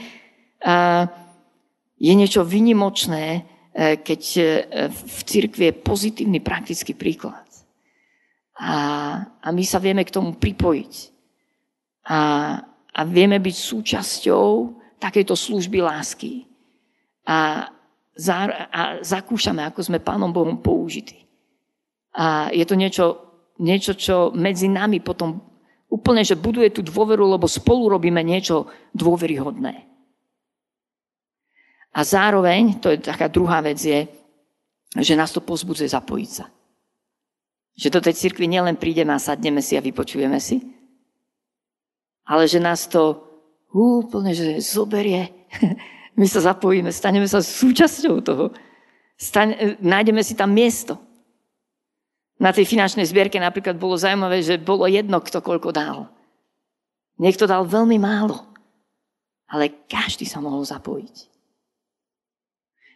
Je 1.98 2.14
niečo 2.14 2.46
vynimočné, 2.46 3.26
e, 3.32 3.42
keď 4.04 4.22
e, 4.36 4.44
v 4.92 5.20
cirkvi 5.24 5.72
je 5.72 5.80
pozitívny 5.80 6.44
praktický 6.44 6.92
príklad. 6.92 7.48
A, 8.60 9.24
my 9.48 9.64
sa 9.64 9.80
vieme 9.80 10.04
k 10.04 10.12
tomu 10.12 10.36
pripojiť. 10.36 10.94
A, 12.12 12.20
vieme 13.08 13.40
byť 13.40 13.56
súčasťou 13.56 14.48
takejto 15.00 15.40
služby 15.40 15.80
lásky. 15.80 16.44
A, 17.32 17.72
a 18.72 18.82
zakúšame, 19.00 19.64
ako 19.64 19.80
sme 19.88 20.04
Pánom 20.04 20.36
Bohom 20.36 20.60
použití. 20.60 21.24
A 22.16 22.52
je 22.52 22.64
to 22.68 22.76
niečo, 22.76 23.06
niečo, 23.64 23.96
čo 23.96 24.36
medzi 24.36 24.68
nami 24.68 25.00
potom 25.00 25.55
úplne, 25.90 26.26
že 26.26 26.40
buduje 26.40 26.70
tú 26.74 26.82
dôveru, 26.82 27.26
lebo 27.38 27.48
spolu 27.48 27.90
robíme 27.92 28.22
niečo 28.22 28.68
dôveryhodné. 28.92 29.86
A 31.96 32.00
zároveň, 32.04 32.84
to 32.84 32.92
je 32.92 33.00
taká 33.00 33.32
druhá 33.32 33.64
vec, 33.64 33.80
je, 33.80 34.04
že 35.00 35.16
nás 35.16 35.32
to 35.32 35.40
pozbudzuje 35.40 35.88
zapojiť 35.88 36.30
sa. 36.30 36.52
Že 37.76 37.90
do 37.92 38.00
tej 38.04 38.16
cirkvi 38.16 38.48
nielen 38.48 38.76
prídeme 38.76 39.16
a 39.16 39.20
sadneme 39.20 39.64
si 39.64 39.80
a 39.80 39.84
vypočujeme 39.84 40.40
si, 40.40 40.60
ale 42.28 42.48
že 42.52 42.60
nás 42.60 42.88
to 42.88 43.24
úplne, 43.72 44.36
že 44.36 44.60
zoberie. 44.60 45.32
My 46.20 46.28
sa 46.28 46.40
zapojíme, 46.40 46.92
staneme 46.96 47.28
sa 47.28 47.44
súčasťou 47.44 48.24
toho. 48.24 48.56
Stane, 49.20 49.80
nájdeme 49.84 50.24
si 50.24 50.36
tam 50.36 50.52
miesto. 50.52 51.00
Na 52.36 52.52
tej 52.52 52.68
finančnej 52.68 53.08
zbierke 53.08 53.40
napríklad 53.40 53.80
bolo 53.80 53.96
zaujímavé, 53.96 54.44
že 54.44 54.60
bolo 54.60 54.84
jedno, 54.92 55.24
kto 55.24 55.40
koľko 55.40 55.72
dal. 55.72 56.12
Niekto 57.16 57.48
dal 57.48 57.64
veľmi 57.64 57.96
málo, 57.96 58.44
ale 59.48 59.88
každý 59.88 60.28
sa 60.28 60.44
mohol 60.44 60.68
zapojiť. 60.68 61.32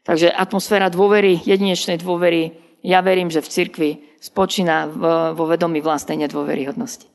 Takže 0.03 0.27
atmosféra 0.33 0.91
dôvery, 0.91 1.39
jedinečnej 1.47 1.95
dôvery, 2.03 2.51
ja 2.83 2.99
verím, 2.99 3.31
že 3.31 3.39
v 3.39 3.51
cirkvi 3.51 3.89
spočína 4.19 4.91
vo 5.35 5.45
vedomí 5.47 5.79
vlastnej 5.79 6.19
nedôveryhodnosti. 6.27 7.07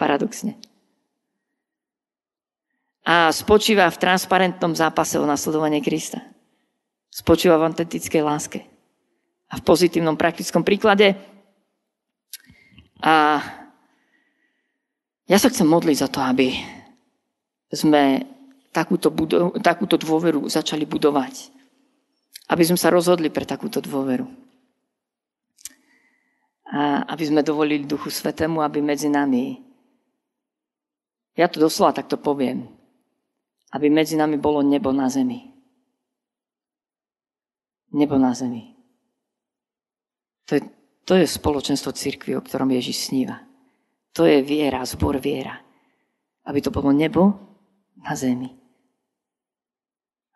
Paradoxne. 0.00 0.56
A 3.04 3.28
spočíva 3.34 3.90
v 3.90 4.00
transparentnom 4.00 4.72
zápase 4.72 5.20
o 5.20 5.26
nasledovanie 5.28 5.84
Krista. 5.84 6.22
Spočíva 7.12 7.60
v 7.60 7.68
autentickej 7.68 8.22
láske. 8.24 8.71
A 9.52 9.60
v 9.60 9.62
pozitívnom 9.62 10.16
praktickom 10.16 10.64
príklade. 10.64 11.12
A 13.04 13.44
ja 15.28 15.38
sa 15.38 15.52
chcem 15.52 15.68
modliť 15.68 15.96
za 16.00 16.08
to, 16.08 16.24
aby 16.24 16.56
sme 17.68 18.24
takúto, 18.72 19.12
budo- 19.12 19.52
takúto 19.60 20.00
dôveru 20.00 20.48
začali 20.48 20.88
budovať. 20.88 21.52
Aby 22.48 22.62
sme 22.64 22.78
sa 22.80 22.88
rozhodli 22.88 23.28
pre 23.28 23.44
takúto 23.44 23.84
dôveru. 23.84 24.24
A 26.72 27.04
aby 27.12 27.24
sme 27.28 27.44
dovolili 27.44 27.84
Duchu 27.84 28.08
Svetému, 28.08 28.64
aby 28.64 28.80
medzi 28.80 29.12
nami 29.12 29.72
ja 31.32 31.48
to 31.48 31.60
doslova 31.60 31.96
takto 31.96 32.20
poviem. 32.20 32.68
Aby 33.72 33.88
medzi 33.88 34.20
nami 34.20 34.36
bolo 34.36 34.60
nebo 34.60 34.92
na 34.92 35.08
zemi. 35.08 35.48
Nebo 37.92 38.20
na 38.20 38.36
zemi. 38.36 38.71
To 40.52 40.60
je, 40.60 40.62
to 41.08 41.16
je 41.16 41.24
spoločenstvo 41.24 41.96
cirkvi, 41.96 42.36
o 42.36 42.44
ktorom 42.44 42.68
Ježiš 42.76 43.08
sníva. 43.08 43.40
To 44.12 44.28
je 44.28 44.44
viera, 44.44 44.84
zbor 44.84 45.16
viera. 45.16 45.56
Aby 46.44 46.60
to 46.60 46.68
bolo 46.68 46.92
nebo 46.92 47.32
na 47.96 48.12
zemi. 48.12 48.52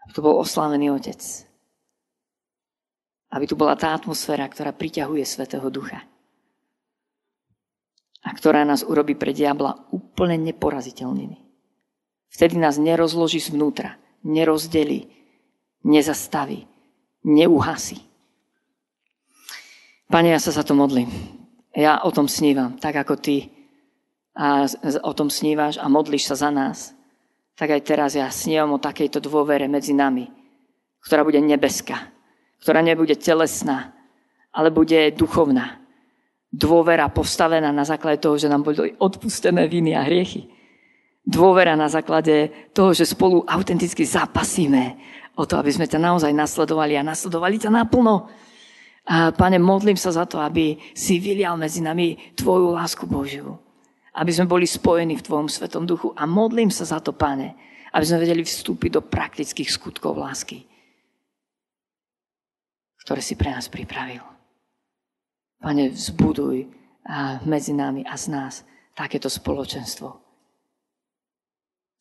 Aby 0.00 0.10
to 0.16 0.24
bol 0.24 0.40
oslávený 0.40 0.88
Otec. 0.96 1.20
Aby 3.28 3.44
tu 3.44 3.60
bola 3.60 3.76
tá 3.76 3.92
atmosféra, 3.92 4.48
ktorá 4.48 4.72
priťahuje 4.72 5.20
Svetého 5.28 5.68
Ducha 5.68 6.00
a 8.26 8.34
ktorá 8.34 8.66
nás 8.66 8.82
urobí 8.82 9.14
pre 9.14 9.30
diabla 9.30 9.86
úplne 9.94 10.34
neporaziteľnými. 10.50 11.38
Vtedy 12.26 12.58
nás 12.58 12.74
nerozloží 12.74 13.38
zvnútra, 13.38 14.02
nerozdelí, 14.26 15.06
nezastaví, 15.86 16.66
neuhasí. 17.22 18.02
Pane, 20.06 20.28
ja 20.30 20.40
sa 20.40 20.54
za 20.54 20.62
to 20.62 20.74
modlím. 20.74 21.10
Ja 21.76 22.00
o 22.06 22.10
tom 22.14 22.30
snívam, 22.30 22.78
tak 22.78 22.96
ako 22.96 23.18
ty 23.20 23.52
a 24.36 24.68
o 25.04 25.12
tom 25.16 25.32
snívaš 25.32 25.80
a 25.80 25.88
modlíš 25.88 26.28
sa 26.32 26.36
za 26.36 26.50
nás. 26.52 26.92
Tak 27.56 27.72
aj 27.72 27.82
teraz 27.84 28.12
ja 28.16 28.28
snívam 28.28 28.76
o 28.76 28.82
takejto 28.82 29.20
dôvere 29.20 29.64
medzi 29.64 29.96
nami, 29.96 30.28
ktorá 31.00 31.24
bude 31.24 31.40
nebeská, 31.40 32.12
ktorá 32.60 32.84
nebude 32.84 33.16
telesná, 33.16 33.96
ale 34.52 34.68
bude 34.68 35.12
duchovná 35.16 35.86
Dôvera 36.56 37.10
postavená 37.12 37.74
na 37.74 37.84
základe 37.84 38.22
toho, 38.22 38.38
že 38.38 38.48
nám 38.48 38.64
boli 38.64 38.94
odpustené 38.96 39.68
viny 39.68 39.92
a 39.92 40.06
hriechy. 40.06 40.48
Dôvera 41.26 41.74
na 41.74 41.90
základe 41.90 42.48
toho, 42.70 42.94
že 42.94 43.02
spolu 43.02 43.44
autenticky 43.44 44.06
zapasíme 44.06 44.96
o 45.36 45.42
to, 45.44 45.58
aby 45.58 45.74
sme 45.74 45.90
ťa 45.90 45.98
naozaj 45.98 46.32
nasledovali 46.32 46.94
a 46.96 47.04
nasledovali 47.04 47.60
ťa 47.60 47.68
naplno. 47.68 48.30
Pane, 49.06 49.62
modlím 49.62 49.94
sa 49.94 50.10
za 50.10 50.26
to, 50.26 50.42
aby 50.42 50.74
si 50.90 51.22
vylial 51.22 51.54
medzi 51.54 51.78
nami 51.78 52.34
Tvoju 52.34 52.74
lásku 52.74 53.06
Božiu. 53.06 53.54
Aby 54.18 54.34
sme 54.34 54.50
boli 54.50 54.66
spojení 54.66 55.14
v 55.14 55.22
Tvojom 55.22 55.46
Svetom 55.46 55.86
Duchu. 55.86 56.10
A 56.18 56.26
modlím 56.26 56.74
sa 56.74 56.82
za 56.82 56.98
to, 56.98 57.14
pane, 57.14 57.54
aby 57.94 58.02
sme 58.02 58.26
vedeli 58.26 58.42
vstúpiť 58.42 58.90
do 58.98 59.02
praktických 59.06 59.70
skutkov 59.70 60.18
lásky, 60.18 60.66
ktoré 63.06 63.22
si 63.22 63.38
pre 63.38 63.54
nás 63.54 63.70
pripravil. 63.70 64.26
Pane, 65.62 65.94
vzbuduj 65.94 66.66
medzi 67.46 67.72
nami 67.78 68.02
a 68.02 68.18
z 68.18 68.26
nás 68.34 68.66
takéto 68.98 69.30
spoločenstvo. 69.30 70.08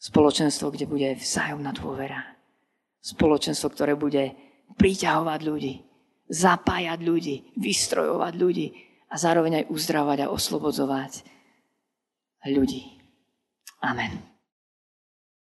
Spoločenstvo, 0.02 0.74
kde 0.74 0.90
bude 0.90 1.10
vzájomná 1.22 1.70
dôvera. 1.70 2.34
Spoločenstvo, 2.98 3.70
ktoré 3.70 3.94
bude 3.94 4.34
priťahovať 4.82 5.40
ľudí, 5.46 5.86
zapájať 6.30 7.00
ľudí, 7.06 7.36
vystrojovať 7.58 8.34
ľudí 8.36 8.68
a 9.10 9.16
zároveň 9.16 9.64
aj 9.64 9.66
uzdravať 9.70 10.20
a 10.26 10.32
oslobodzovať 10.34 11.12
ľudí. 12.50 13.00
Amen. 13.82 14.35